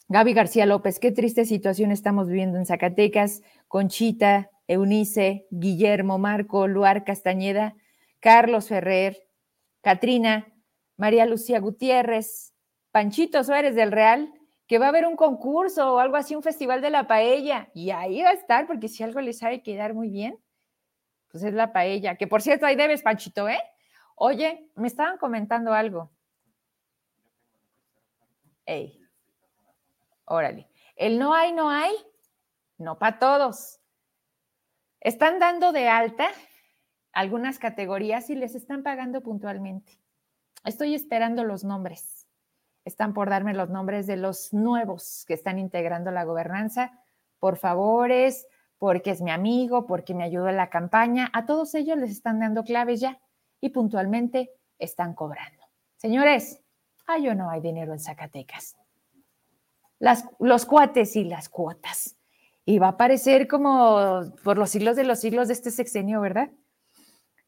[0.08, 3.42] Gaby García López, qué triste situación estamos viviendo en Zacatecas.
[3.68, 7.76] Conchita, Eunice, Guillermo, Marco, Luar Castañeda,
[8.20, 9.28] Carlos Ferrer,
[9.82, 10.48] Katrina,
[10.96, 12.54] María Lucía Gutiérrez,
[12.98, 14.34] Panchito Suárez del Real,
[14.66, 17.70] que va a haber un concurso o algo así, un festival de la paella.
[17.76, 20.40] Y ahí va a estar, porque si algo les sabe quedar muy bien,
[21.28, 22.16] pues es la paella.
[22.16, 23.62] Que por cierto, ahí debes, Panchito, ¿eh?
[24.16, 26.10] Oye, me estaban comentando algo.
[28.66, 29.00] Ey,
[30.26, 30.68] órale.
[30.96, 31.94] El no hay, no hay,
[32.80, 33.80] no para todos.
[35.02, 36.30] Están dando de alta
[37.12, 40.02] algunas categorías y les están pagando puntualmente.
[40.66, 42.17] Estoy esperando los nombres.
[42.88, 46.98] Están por darme los nombres de los nuevos que están integrando la gobernanza.
[47.38, 48.48] Por favores,
[48.78, 51.30] porque es mi amigo, porque me ayudó en la campaña.
[51.34, 53.20] A todos ellos les están dando claves ya
[53.60, 55.66] y puntualmente están cobrando.
[55.98, 56.64] Señores,
[57.08, 58.78] ay, o no hay dinero en Zacatecas.
[60.00, 62.16] Las, los cuates y las cuotas.
[62.64, 66.52] Y va a aparecer como por los siglos de los siglos de este sexenio, ¿verdad?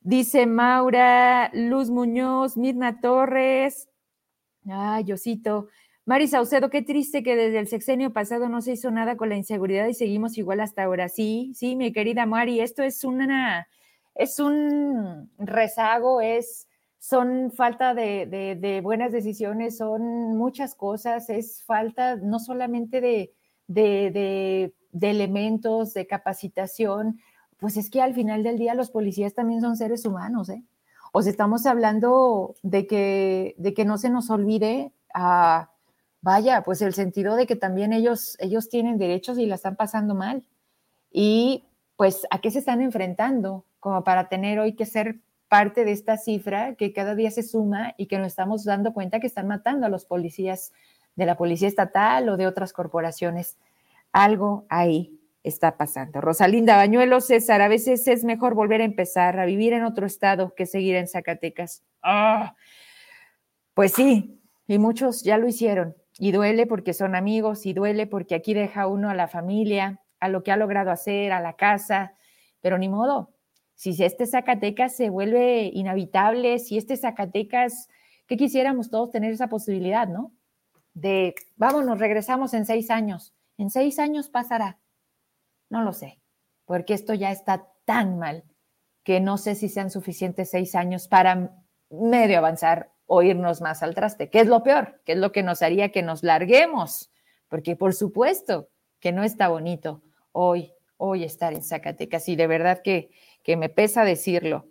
[0.02, 3.88] Dice Maura, Luz Muñoz, Mirna Torres.
[4.72, 5.68] Ay, Yosito.
[6.06, 9.36] Mari Saucedo, qué triste que desde el sexenio pasado no se hizo nada con la
[9.36, 11.08] inseguridad y seguimos igual hasta ahora.
[11.10, 13.68] Sí, sí, mi querida Mari, esto es una,
[14.16, 16.68] es un rezago, es,
[16.98, 23.34] son falta de buenas decisiones, son muchas cosas, es falta no solamente de,
[23.68, 27.20] de, de elementos, de capacitación,
[27.60, 30.64] pues es que al final del día los policías también son seres humanos, ¿eh?
[31.12, 35.72] O estamos hablando de que, de que no se nos olvide, a,
[36.22, 40.16] vaya, pues el sentido de que también ellos, ellos tienen derechos y la están pasando
[40.16, 40.44] mal.
[41.12, 41.66] Y
[41.96, 43.66] pues, ¿a qué se están enfrentando?
[43.80, 47.96] Como para tener hoy que ser parte de esta cifra que cada día se suma
[47.98, 50.72] y que nos estamos dando cuenta que están matando a los policías
[51.16, 53.58] de la policía estatal o de otras corporaciones.
[54.12, 56.22] Algo ahí está pasando.
[56.22, 60.54] Rosalinda Bañuelo, César, a veces es mejor volver a empezar, a vivir en otro estado
[60.56, 61.84] que seguir en Zacatecas.
[62.02, 62.56] Ah,
[63.74, 65.96] pues sí, y muchos ya lo hicieron.
[66.18, 70.28] Y duele porque son amigos, y duele porque aquí deja uno a la familia, a
[70.28, 72.14] lo que ha logrado hacer, a la casa,
[72.60, 73.34] pero ni modo.
[73.76, 77.88] Si este Zacatecas se vuelve inhabitable, si este Zacatecas,
[78.28, 80.34] que quisiéramos todos tener esa posibilidad, ¿no?
[80.94, 83.34] De, vámonos, regresamos en seis años.
[83.58, 84.78] En seis años pasará
[85.70, 86.20] no lo sé,
[86.66, 88.44] porque esto ya está tan mal
[89.04, 91.52] que no sé si sean suficientes seis años para
[91.90, 95.42] medio avanzar o irnos más al traste, ¿Qué es lo peor, ¿Qué es lo que
[95.42, 97.12] nos haría que nos larguemos,
[97.48, 98.70] porque por supuesto
[99.00, 103.10] que no está bonito hoy, hoy estar en Zacatecas y de verdad que,
[103.44, 104.68] que me pesa decirlo,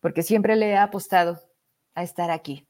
[0.00, 1.40] porque siempre le he apostado
[1.94, 2.68] a estar aquí.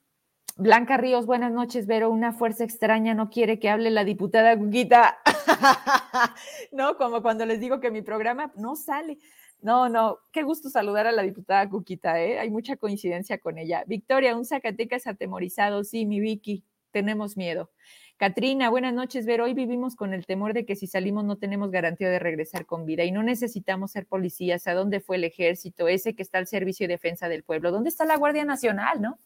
[0.57, 2.11] Blanca Ríos, buenas noches, Vero.
[2.11, 5.19] Una fuerza extraña no quiere que hable la diputada Guguita.
[6.73, 9.19] no, como cuando les digo que mi programa no sale.
[9.61, 12.39] No, no, qué gusto saludar a la diputada Cuquita, ¿eh?
[12.39, 13.83] Hay mucha coincidencia con ella.
[13.89, 16.63] Victoria, un Zacatecas atemorizado, sí, mi Vicky,
[16.93, 17.73] tenemos miedo.
[18.17, 19.45] Katrina, buenas noches, Vero.
[19.45, 22.87] Hoy vivimos con el temor de que si salimos no tenemos garantía de regresar con
[22.87, 24.69] vida y no necesitamos ser policías.
[24.69, 27.73] ¿A dónde fue el ejército ese que está al servicio y defensa del pueblo?
[27.73, 29.19] ¿Dónde está la Guardia Nacional, no?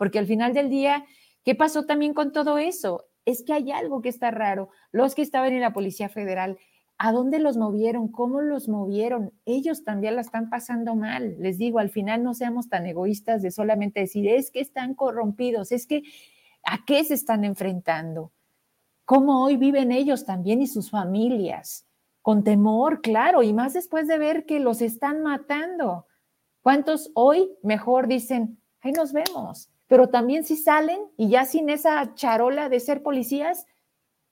[0.00, 1.04] Porque al final del día,
[1.44, 3.04] ¿qué pasó también con todo eso?
[3.26, 4.70] Es que hay algo que está raro.
[4.92, 6.56] Los que estaban en la Policía Federal,
[6.96, 8.08] ¿a dónde los movieron?
[8.08, 9.34] ¿Cómo los movieron?
[9.44, 11.36] Ellos también la están pasando mal.
[11.38, 15.70] Les digo, al final no seamos tan egoístas de solamente decir, es que están corrompidos,
[15.70, 16.02] es que
[16.64, 18.32] ¿a qué se están enfrentando?
[19.04, 21.84] ¿Cómo hoy viven ellos también y sus familias?
[22.22, 26.06] Con temor, claro, y más después de ver que los están matando.
[26.62, 29.68] ¿Cuántos hoy mejor dicen, ahí nos vemos?
[29.90, 33.66] Pero también si salen y ya sin esa charola de ser policías,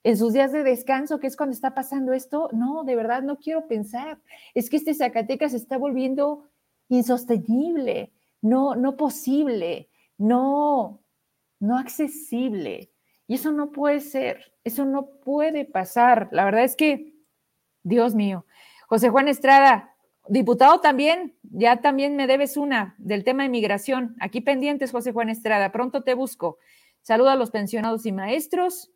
[0.05, 3.39] en sus días de descanso, que es cuando está pasando esto, no, de verdad no
[3.39, 4.20] quiero pensar.
[4.55, 6.44] Es que este Zacatecas se está volviendo
[6.89, 11.01] insostenible, no, no posible, no,
[11.59, 12.93] no accesible.
[13.26, 16.28] Y eso no puede ser, eso no puede pasar.
[16.30, 17.16] La verdad es que,
[17.82, 18.47] Dios mío,
[18.86, 19.93] José Juan Estrada,
[20.28, 24.14] Diputado también, ya también me debes una del tema de migración.
[24.20, 26.59] Aquí pendientes, José Juan Estrada, pronto te busco.
[27.00, 28.90] Saludo a los pensionados y maestros.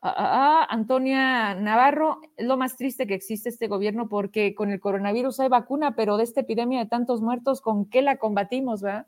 [0.00, 0.30] Ah, ah,
[0.60, 5.40] ah, Antonia Navarro, es lo más triste que existe este gobierno porque con el coronavirus
[5.40, 9.06] hay vacuna, pero de esta epidemia de tantos muertos, ¿con qué la combatimos, va?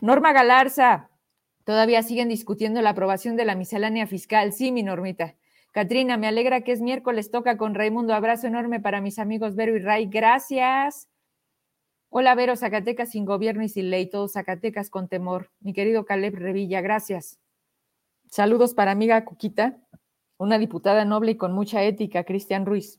[0.00, 1.10] Norma Galarza,
[1.64, 4.52] todavía siguen discutiendo la aprobación de la miscelánea fiscal.
[4.52, 5.34] Sí, mi Normita.
[5.76, 8.14] Katrina, me alegra que es miércoles, toca con Raimundo.
[8.14, 10.06] Abrazo enorme para mis amigos Vero y Ray.
[10.06, 11.10] Gracias.
[12.08, 15.50] Hola, Vero, Zacatecas sin gobierno y sin ley, todos Zacatecas con temor.
[15.60, 17.38] Mi querido Caleb Revilla, gracias.
[18.30, 19.76] Saludos para amiga Cuquita,
[20.38, 22.98] una diputada noble y con mucha ética, Cristian Ruiz.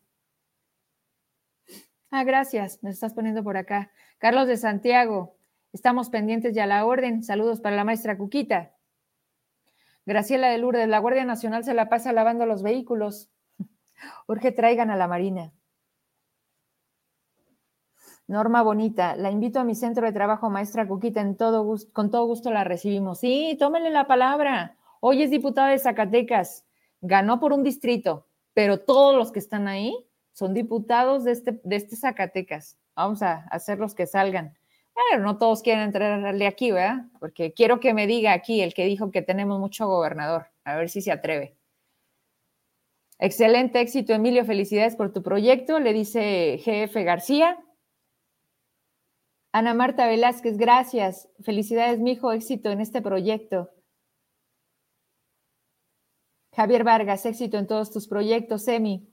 [2.11, 3.91] Ah, gracias, me estás poniendo por acá.
[4.19, 5.35] Carlos de Santiago,
[5.73, 7.23] estamos pendientes ya a la orden.
[7.23, 8.76] Saludos para la maestra Cuquita.
[10.07, 13.29] Graciela de Lourdes, la Guardia Nacional se la pasa lavando los vehículos.
[14.27, 15.51] Urge traigan a la Marina.
[18.25, 22.25] Norma Bonita, la invito a mi centro de trabajo, maestra Cuquita, en todo con todo
[22.25, 23.19] gusto la recibimos.
[23.19, 24.77] Sí, tómenle la palabra.
[25.01, 26.65] Hoy es diputada de Zacatecas,
[27.01, 29.93] ganó por un distrito, pero todos los que están ahí
[30.31, 32.77] son diputados de este, de este Zacatecas.
[32.95, 34.57] Vamos a hacerlos que salgan.
[34.97, 37.05] Bueno, no todos quieren entrarle aquí, ¿verdad?
[37.19, 40.89] Porque quiero que me diga aquí el que dijo que tenemos mucho gobernador, a ver
[40.89, 41.55] si se atreve.
[43.19, 44.43] Excelente éxito, Emilio.
[44.43, 47.63] Felicidades por tu proyecto, le dice GF García.
[49.53, 51.29] Ana Marta Velázquez, gracias.
[51.43, 53.69] Felicidades, mijo, éxito en este proyecto.
[56.55, 59.07] Javier Vargas, éxito en todos tus proyectos, Emi.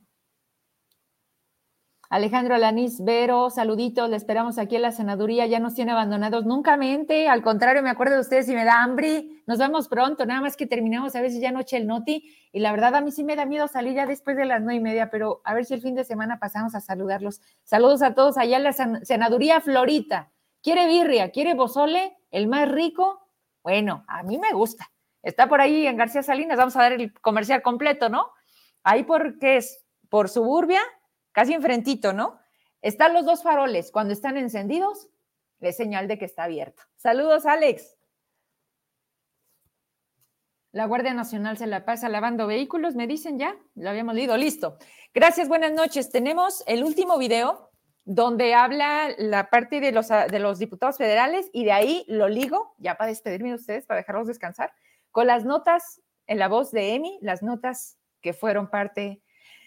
[2.14, 6.76] Alejandro Alanís Vero, saluditos, le esperamos aquí en la senaduría, ya nos tiene abandonados nunca
[6.76, 10.40] mente, al contrario, me acuerdo de ustedes y me da hambre, nos vemos pronto, nada
[10.40, 13.24] más que terminamos a veces ya noche el noti, y la verdad a mí sí
[13.24, 15.74] me da miedo salir ya después de las nueve y media, pero a ver si
[15.74, 17.40] el fin de semana pasamos a saludarlos.
[17.64, 20.30] Saludos a todos allá en la senaduría Florita.
[20.62, 21.32] ¿Quiere birria?
[21.32, 22.16] ¿Quiere pozole?
[22.30, 23.26] ¿El más rico?
[23.64, 24.88] Bueno, a mí me gusta.
[25.20, 28.28] Está por ahí en García Salinas, vamos a dar el comercial completo, ¿no?
[28.84, 30.80] Ahí porque es por suburbia,
[31.34, 32.40] casi enfrentito, ¿no?
[32.80, 33.90] Están los dos faroles.
[33.90, 35.10] Cuando están encendidos,
[35.60, 36.82] es señal de que está abierto.
[36.96, 37.96] Saludos, Alex.
[40.72, 44.76] La Guardia Nacional se la pasa lavando vehículos, me dicen ya, lo habíamos leído, listo.
[45.12, 46.10] Gracias, buenas noches.
[46.10, 47.70] Tenemos el último video
[48.04, 53.08] donde habla la parte de los, diputados federales y de ahí lo ligo, ya para
[53.08, 54.72] despedirme de ustedes, para dejarlos descansar,
[55.10, 59.22] con las notas en la voz de Emi, las notas que fueron parte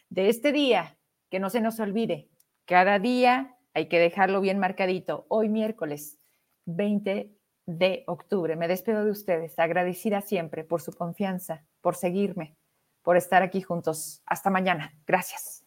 [0.09, 0.97] de este día,
[1.29, 2.29] que no se nos olvide,
[2.65, 5.25] cada día hay que dejarlo bien marcadito.
[5.29, 6.19] Hoy miércoles
[6.65, 7.33] 20
[7.65, 8.55] de octubre.
[8.55, 12.55] Me despido de ustedes, agradecida siempre por su confianza, por seguirme,
[13.03, 14.21] por estar aquí juntos.
[14.25, 14.93] Hasta mañana.
[15.05, 15.63] Gracias.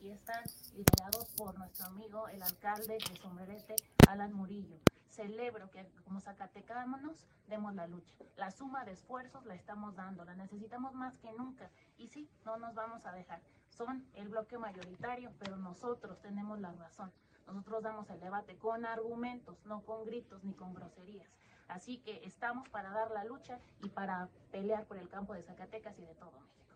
[0.00, 0.42] Y están
[0.74, 3.76] liderados por nuestro amigo, el alcalde de Sombrerete,
[4.08, 4.80] Alan Murillo
[5.20, 8.14] celebro que como zacatecanos demos la lucha.
[8.36, 11.70] La suma de esfuerzos la estamos dando, la necesitamos más que nunca.
[11.98, 13.40] Y sí, no nos vamos a dejar.
[13.80, 17.10] Son el bloque mayoritario, pero nosotros tenemos la razón.
[17.46, 21.26] Nosotros damos el debate con argumentos, no con gritos ni con groserías.
[21.66, 25.98] Así que estamos para dar la lucha y para pelear por el campo de Zacatecas
[25.98, 26.74] y de todo México.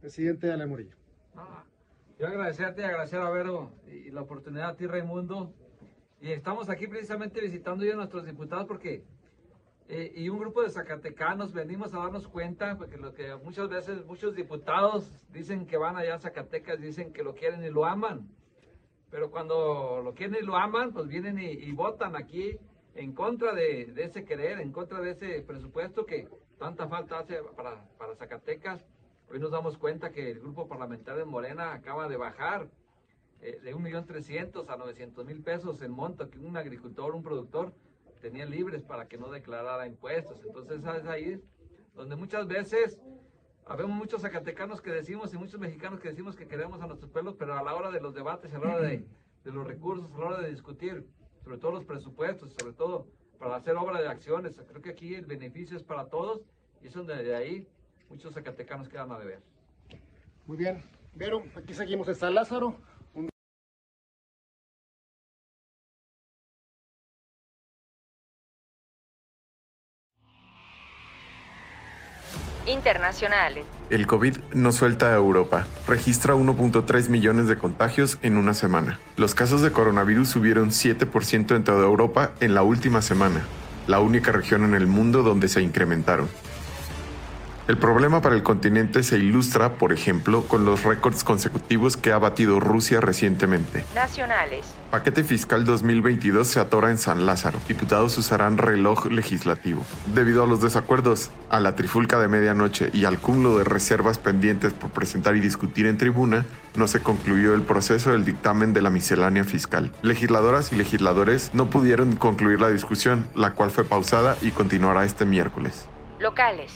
[0.00, 0.96] Presidente Ale Murillo.
[1.36, 1.64] Ah,
[2.18, 5.52] yo agradecerte y agradecer a Vero y la oportunidad a ti, Raimundo,
[6.22, 9.04] y estamos aquí precisamente visitando ya a nuestros diputados porque,
[9.94, 14.06] eh, y un grupo de zacatecanos, venimos a darnos cuenta, porque lo que muchas veces
[14.06, 18.26] muchos diputados dicen que van allá a Zacatecas, dicen que lo quieren y lo aman.
[19.10, 22.56] Pero cuando lo quieren y lo aman, pues vienen y, votan aquí
[22.94, 26.26] en contra de, de, ese querer, en contra de ese presupuesto que
[26.58, 28.88] tanta falta hace para, para Zacatecas.
[29.30, 32.66] Hoy nos damos cuenta que el grupo parlamentario de Morena acaba de bajar
[33.42, 37.74] eh, de 1.300.000 a 900.000 pesos el monto que un agricultor, un productor
[38.22, 40.40] tenía libres para que no declarara impuestos.
[40.46, 41.42] Entonces es ahí
[41.94, 42.98] donde muchas veces
[43.66, 47.34] habemos muchos zacatecanos que decimos y muchos mexicanos que decimos que queremos a nuestros pueblos,
[47.38, 49.04] pero a la hora de los debates, a la hora de,
[49.44, 51.04] de los recursos, a la hora de discutir,
[51.42, 53.08] sobre todo los presupuestos, sobre todo
[53.38, 56.42] para hacer obra de acciones, creo que aquí el beneficio es para todos
[56.80, 57.66] y es donde de ahí
[58.08, 59.40] muchos zacatecanos quedan a deber.
[60.46, 60.84] Muy bien.
[61.14, 62.76] Vero, aquí seguimos en San Lázaro.
[72.82, 73.64] Internacionales.
[73.90, 75.66] El COVID no suelta a Europa.
[75.86, 78.98] Registra 1.3 millones de contagios en una semana.
[79.16, 83.42] Los casos de coronavirus subieron 7% en toda Europa en la última semana,
[83.86, 86.28] la única región en el mundo donde se incrementaron.
[87.68, 92.18] El problema para el continente se ilustra, por ejemplo, con los récords consecutivos que ha
[92.18, 93.84] batido Rusia recientemente.
[93.94, 94.66] Nacionales.
[94.90, 97.60] Paquete fiscal 2022 se atora en San Lázaro.
[97.68, 99.86] Diputados usarán reloj legislativo.
[100.12, 104.72] Debido a los desacuerdos, a la trifulca de medianoche y al cúmulo de reservas pendientes
[104.72, 106.44] por presentar y discutir en tribuna,
[106.74, 109.92] no se concluyó el proceso del dictamen de la miscelánea fiscal.
[110.02, 115.24] Legisladoras y legisladores no pudieron concluir la discusión, la cual fue pausada y continuará este
[115.24, 115.86] miércoles.
[116.18, 116.72] Locales.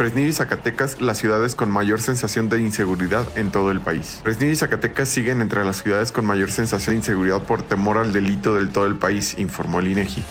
[0.00, 4.20] Fresnillo y Zacatecas, las ciudades con mayor sensación de inseguridad en todo el país.
[4.22, 8.10] Fresnillo y Zacatecas siguen entre las ciudades con mayor sensación de inseguridad por temor al
[8.10, 10.24] delito del todo el país, informó el INEGI.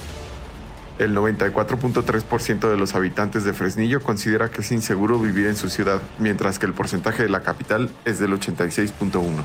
[0.98, 6.02] El 94.3% de los habitantes de Fresnillo considera que es inseguro vivir en su ciudad,
[6.18, 9.44] mientras que el porcentaje de la capital es del 86.1%.